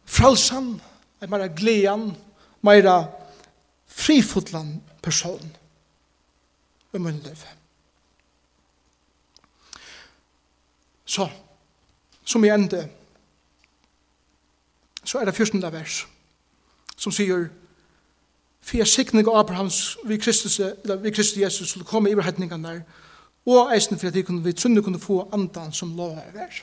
fralsan, 0.06 0.76
en 1.22 1.30
meira 1.30 1.48
glean, 1.50 2.12
meira 2.62 3.02
frifotlan 3.86 4.76
person 5.02 5.56
i 6.94 6.98
min 6.98 7.18
liv. 7.24 7.44
Så, 11.04 11.28
som 12.24 12.44
i 12.44 12.48
ende, 12.48 12.88
så 15.04 15.18
er 15.18 15.24
det 15.24 15.34
fyrstende 15.34 15.72
vers, 15.72 16.06
som 16.96 17.12
sier, 17.12 17.48
for 18.64 18.78
jeg 18.80 18.88
sikning 18.88 19.28
av 19.28 19.42
Abrahams 19.42 19.98
vi 20.08 20.16
Kristus, 20.16 20.60
eller 20.60 20.96
vi 21.02 21.10
Kristus 21.10 21.42
Jesus, 21.42 21.68
skulle 21.68 21.86
komme 21.86 22.10
i 22.10 22.14
overhetningene 22.14 22.68
der, 22.68 22.80
og 23.46 23.74
eisen 23.74 23.98
for 23.98 24.08
at 24.08 24.14
vi, 24.14 24.22
kunne, 24.24 24.44
vi 24.44 24.52
trunne 24.56 24.82
kunne 24.82 25.00
få 25.00 25.28
andan 25.32 25.72
som 25.72 25.92
lov 25.96 26.16
er 26.16 26.30
vær. 26.32 26.60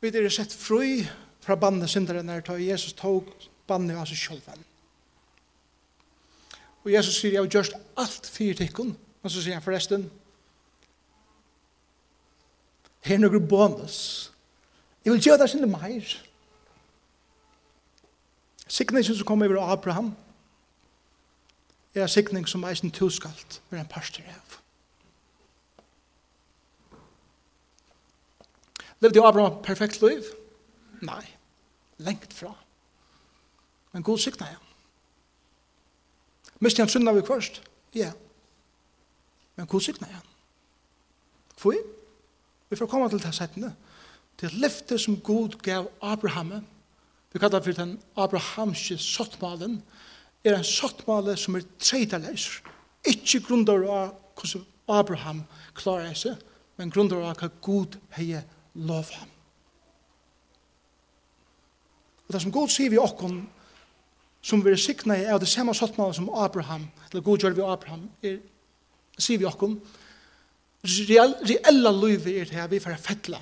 Vi 0.00 0.08
er 0.08 0.28
sett 0.32 0.52
fri 0.52 1.06
fra 1.40 1.56
bandet 1.56 1.90
synderen 1.90 2.28
når 2.28 2.44
ta 2.44 2.56
Jesus 2.60 2.92
tog 2.96 3.28
bandet 3.68 3.96
av 3.96 4.08
seg 4.08 4.20
selv. 4.20 4.66
Og 6.84 6.92
Jesus 6.92 7.18
sier, 7.20 7.34
jeg 7.34 7.42
har 7.42 7.52
gjort 7.52 7.76
alt 8.00 8.28
fire 8.32 8.56
tikkun, 8.56 8.94
og 8.96 9.32
så 9.32 9.42
sier 9.42 9.58
han 9.58 9.64
forresten, 9.64 10.06
her 13.04 13.16
er 13.16 13.22
noen 13.22 13.48
bonus, 13.48 14.30
jeg 15.04 15.12
vil 15.12 15.22
gjøre 15.24 15.42
det 15.42 15.50
sinne 15.52 15.68
meir. 15.68 16.08
Signation 18.68 19.16
som 19.16 19.26
kom 19.28 19.42
over 19.44 19.60
Abraham, 19.64 20.12
er 21.94 22.06
sikning 22.06 22.48
som 22.48 22.64
eisen 22.64 22.90
tuskalt 22.90 23.62
med 23.70 23.80
en 23.80 23.88
pastor 23.90 24.22
av. 24.28 24.58
Levde 29.00 29.26
Abraham 29.26 29.62
perfekt 29.62 30.02
liv? 30.02 30.22
Nei, 31.02 31.24
lengt 31.98 32.34
fra. 32.36 32.52
Men 33.92 34.02
god 34.02 34.18
sikna 34.18 34.46
ja. 34.46 34.58
Mist 36.60 36.78
han 36.78 36.88
synda 36.88 37.12
vi 37.16 37.26
først? 37.26 37.62
Ja. 37.94 38.12
Men 39.56 39.66
god 39.66 39.80
sikna 39.80 40.08
ja. 40.10 40.20
Hvor? 41.60 41.76
Vi 42.70 42.76
får 42.76 42.86
komme 42.86 43.08
til 43.08 43.22
det 43.22 43.34
settende. 43.34 43.74
Det 44.40 44.52
lyfte 44.52 44.98
som 44.98 45.20
god 45.20 45.58
gav 45.62 45.90
Abraham. 46.02 46.52
Vi 47.32 47.38
kallar 47.38 47.62
for 47.62 47.72
den 47.72 48.00
abrahamske 48.16 48.98
sottmalen. 48.98 49.72
Abraham 49.72 49.82
er 50.44 50.56
en 50.56 50.66
sattmale 50.66 51.36
som 51.38 51.58
er 51.58 51.66
treidaleis. 51.80 52.60
Ikke 53.08 53.42
grunder 53.44 53.84
av 53.88 54.14
hvordan 54.40 54.66
Abraham 54.90 55.42
klarer 55.76 56.16
seg, 56.16 56.38
men 56.80 56.92
grunder 56.92 57.22
av 57.22 57.36
hva 57.40 57.50
Gud 57.62 57.98
heie 58.16 58.42
lov 58.74 59.10
ham. 59.18 59.28
Og 62.26 62.34
det 62.34 62.42
som 62.44 62.54
Gud 62.54 62.72
sier 62.72 62.92
vi 62.92 63.00
okkon, 63.00 63.42
som 64.40 64.62
vi 64.64 64.72
er 64.72 64.80
sikna 64.80 65.16
i, 65.18 65.26
er 65.28 65.40
det 65.40 65.50
samme 65.50 65.74
sattmale 65.76 66.16
som 66.16 66.30
Abraham, 66.32 66.86
eller 67.10 67.24
Gud 67.26 67.44
gjør 67.44 67.56
vi 67.56 67.66
Abraham, 67.66 68.06
er, 68.24 68.38
sier 69.20 69.40
vi 69.42 69.48
okkon, 69.48 69.76
reella 70.86 71.92
løyve 71.92 72.32
er 72.32 72.48
det 72.48 72.56
her 72.56 72.70
vi 72.70 72.80
får 72.80 72.96
fettla, 73.02 73.40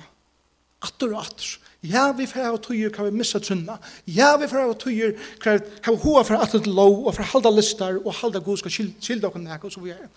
atter 0.83 1.13
og 1.13 1.21
atter, 1.21 1.53
Ja, 1.83 2.11
vi 2.11 2.25
får 2.27 2.43
ha 2.43 2.57
tøyer 2.59 2.91
kan 2.91 3.07
vi 3.07 3.15
missa 3.15 3.39
trunna. 3.39 3.77
Ja, 4.07 4.33
vi 4.37 4.47
får 4.51 4.65
ha 4.65 4.75
tøyer 4.75 5.13
kan 5.39 5.61
vi 5.61 5.77
ha 5.85 5.95
hoa 6.03 6.23
for 6.27 6.35
alt 6.35 6.51
til 6.51 6.73
lov 6.75 7.05
og 7.07 7.15
for 7.15 7.23
halda 7.23 7.51
listar 7.55 8.01
og 8.03 8.17
halda 8.19 8.41
god 8.43 8.59
skal 8.59 8.73
skilda 8.73 9.29
okken 9.29 9.47
nek 9.47 9.63
og 9.63 9.71
så 9.71 9.83
vi 9.83 9.93
er. 9.95 10.09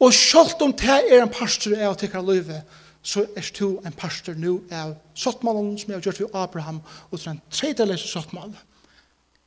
Og 0.00 0.12
sjalt 0.12 0.62
om 0.64 0.72
det 0.72 0.88
er 0.88 1.20
en 1.22 1.32
pastor 1.32 1.76
er 1.76 1.92
tikkara 2.00 2.24
løyve, 2.24 2.62
så 3.04 3.26
er 3.36 3.50
du 3.58 3.78
en 3.84 3.92
pastor 3.92 4.34
nu 4.40 4.62
av 4.72 4.94
sottmalen 5.14 5.76
som 5.78 5.92
jeg 5.92 6.00
har 6.00 6.06
gjort 6.06 6.22
vi 6.22 6.30
Abraham 6.32 6.80
og 7.10 7.20
til 7.20 7.34
en 7.34 7.42
tredjelese 7.52 8.08
sottmal. 8.08 8.54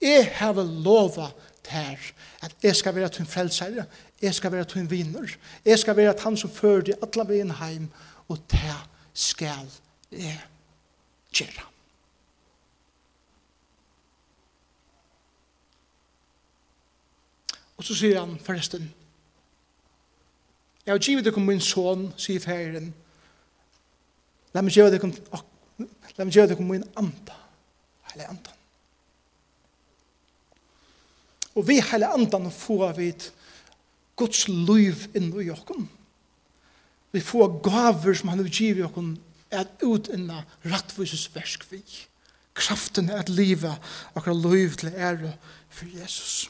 Jeg 0.02 0.30
har 0.38 0.54
lova 0.62 1.32
her 1.68 1.98
at 2.46 2.54
jeg 2.64 2.76
skal 2.76 2.96
være 2.96 3.10
til 3.10 3.26
en 3.26 3.28
frelsere, 3.28 3.86
jeg 4.22 4.34
skal 4.34 4.52
være 4.52 4.64
til 4.64 4.82
en 4.82 4.92
viner, 4.92 5.34
jeg 5.66 5.80
skal 5.80 5.98
være 5.98 6.14
til 6.14 6.24
han 6.30 6.38
som 6.38 6.54
fører 6.54 6.86
de 6.86 6.96
alle 7.02 7.28
veien 7.28 7.52
heim 7.60 7.90
og 8.30 8.38
det 8.52 8.78
skal 9.14 9.66
eh, 10.12 10.44
gjøre. 11.34 11.66
Og 17.78 17.86
så 17.86 17.96
sier 17.98 18.20
han 18.20 18.38
forresten, 18.42 18.88
jeg 20.86 20.94
har 20.94 21.04
givet 21.04 21.26
dere 21.28 21.44
min 21.44 21.60
son, 21.62 22.08
sier 22.18 22.40
ferien, 22.42 22.94
la 24.56 24.64
meg 24.64 24.74
gjøre 24.74 25.02
kom 25.04 25.12
la 26.18 26.26
meg 26.26 26.34
gjøre 26.34 26.56
kom 26.58 26.72
min 26.72 26.86
anta, 26.98 27.36
hele 28.14 28.30
antan. 28.32 28.56
Og 31.58 31.66
vi 31.68 31.80
hele 31.82 32.08
antan 32.14 32.48
får 32.54 32.96
vi 32.98 33.12
et 33.12 33.28
Guds 34.18 34.48
liv 34.48 35.04
inn 35.18 35.30
i 35.38 35.52
okken. 35.54 35.86
Vi 37.14 37.22
får 37.22 37.60
gaver 37.66 38.18
som 38.18 38.32
han 38.32 38.42
har 38.42 38.50
givet 38.50 38.88
okken 38.88 39.12
at 39.52 39.84
utinna 39.84 40.44
rattvises 40.66 41.28
versk 41.36 41.66
vi. 41.72 41.82
Kraften 42.58 43.12
at 43.14 43.30
liva 43.30 43.76
okkar 44.18 44.36
loiv 44.36 44.78
til 44.80 44.94
ære 44.96 45.34
for 45.70 45.90
Jesus. 45.94 46.50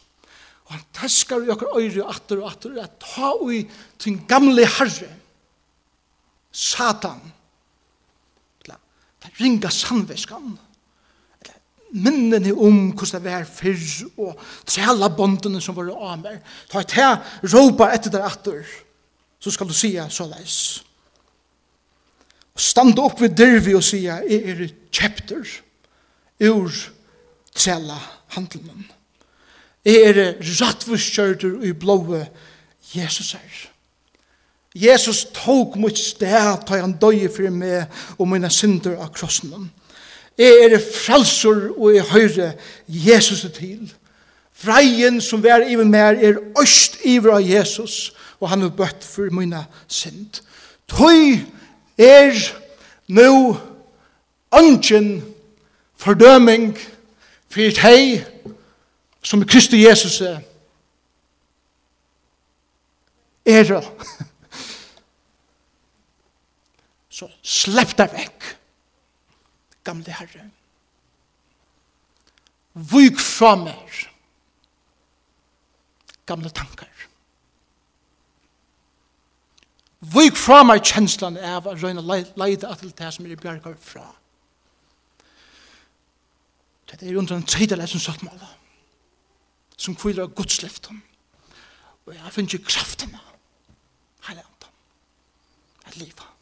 Og 0.67 0.75
han 0.75 0.85
teskar 0.95 1.43
i 1.43 1.51
okkar 1.51 1.77
øyre 1.79 2.07
atter 2.11 2.41
og 2.41 2.51
atter 2.51 2.77
at 2.83 2.99
ta 3.03 3.33
ui 3.39 3.63
til 3.99 4.13
en 4.13 4.23
gamle 4.27 4.67
herre, 4.67 5.09
Satan, 6.51 7.21
til 8.63 9.35
ringa 9.39 9.69
samveskan, 9.69 10.55
minnene 11.95 12.51
om 12.53 12.91
hvordan 12.91 13.23
det 13.23 13.31
var 13.31 13.45
fyrr, 13.47 14.09
og 14.17 14.39
trela 14.67 15.09
bondene 15.13 15.61
som 15.63 15.75
var 15.77 15.91
av 15.93 16.17
meg. 16.21 16.41
Ta 16.71 16.81
et 16.83 16.95
her, 16.97 17.21
råpa 17.43 17.91
etter 17.95 18.13
der 18.13 18.27
atter, 18.27 18.65
så 19.39 19.53
skal 19.53 19.69
du 19.69 19.75
sija 19.75 20.07
så 20.11 20.27
leis. 20.27 20.83
Stand 22.57 22.91
standa 22.93 23.05
opp 23.05 23.21
ved 23.21 23.35
dervi 23.37 23.75
og 23.77 23.83
sier, 23.85 24.23
jeg 24.25 24.49
er 24.49 24.69
kjepter 24.91 25.45
ur 26.49 26.73
trela 27.53 27.97
handelen. 28.33 28.87
Jeg 29.85 30.09
er 30.09 30.19
rattvuskjørter 30.41 31.61
i 31.63 31.73
blåe 31.77 32.25
Jesus 32.95 33.33
er. 33.37 33.57
Jesus 34.75 35.25
tok 35.33 35.77
mot 35.77 35.97
sted, 35.97 36.65
ta 36.65 36.81
han 36.81 36.97
døye 37.01 37.29
for 37.29 37.49
meg 37.53 37.85
og 38.17 38.27
mine 38.29 38.49
synder 38.53 38.97
av 39.01 39.13
krossen. 39.13 39.69
Jeg 40.37 40.67
er 40.67 40.77
frelsor 40.81 41.71
og 41.77 41.95
jeg 41.95 42.09
høyre 42.09 42.51
Jesus 42.87 43.45
til. 43.53 43.87
Freien 44.57 45.21
som 45.21 45.43
vær 45.43 45.65
i 45.65 45.75
mer 45.77 46.17
er 46.17 46.41
øst 46.61 46.97
iver 47.05 47.37
av 47.37 47.45
Jesus, 47.45 48.13
og 48.39 48.49
han 48.49 48.65
er 48.65 48.73
bøtt 48.73 49.05
for 49.05 49.29
mine 49.33 49.63
synd. 49.87 50.41
Tøy 50.89 51.45
er 51.97 52.33
nu 53.07 53.57
ønsken 54.53 55.35
fordøming 55.95 56.77
for 57.49 57.81
hei 57.81 58.23
som 59.23 59.41
er 59.41 59.45
Kristi 59.45 59.87
Jesus 59.87 60.21
er 60.21 60.39
det. 63.45 63.83
Så 67.17 67.29
slepp 67.41 67.95
deg 67.97 68.13
vekk, 68.13 68.45
gamle 69.87 70.13
herre. 70.13 70.43
Vyk 72.91 73.17
fra 73.23 73.55
meg, 73.57 74.03
gamle 76.29 76.51
tankar. 76.53 76.91
Vik 79.99 80.37
fra 80.37 80.61
meg 80.63 80.85
kjenslan 80.85 81.39
av 81.41 81.65
å 81.65 81.73
røyne 81.73 82.03
leide 82.05 82.69
at 82.69 82.83
det 82.85 83.11
som 83.13 83.25
er 83.25 83.39
bjergar 83.39 83.77
fra. 83.81 84.05
Det 86.87 87.01
er 87.01 87.17
under 87.17 87.35
en 87.35 87.43
tredje 87.43 87.73
tidelig 87.73 87.89
som 87.91 87.99
søttmåla, 87.99 88.47
som 89.77 89.95
kviler 89.97 90.23
av 90.23 90.35
gudsliften. 90.37 91.01
Og 92.05 92.13
jeg 92.15 92.31
finner 92.31 92.55
ikke 92.55 92.71
kraften 92.71 93.17
av 93.17 93.33
heilandan, 94.29 94.71
Et 95.87 95.97
livet. 95.97 96.36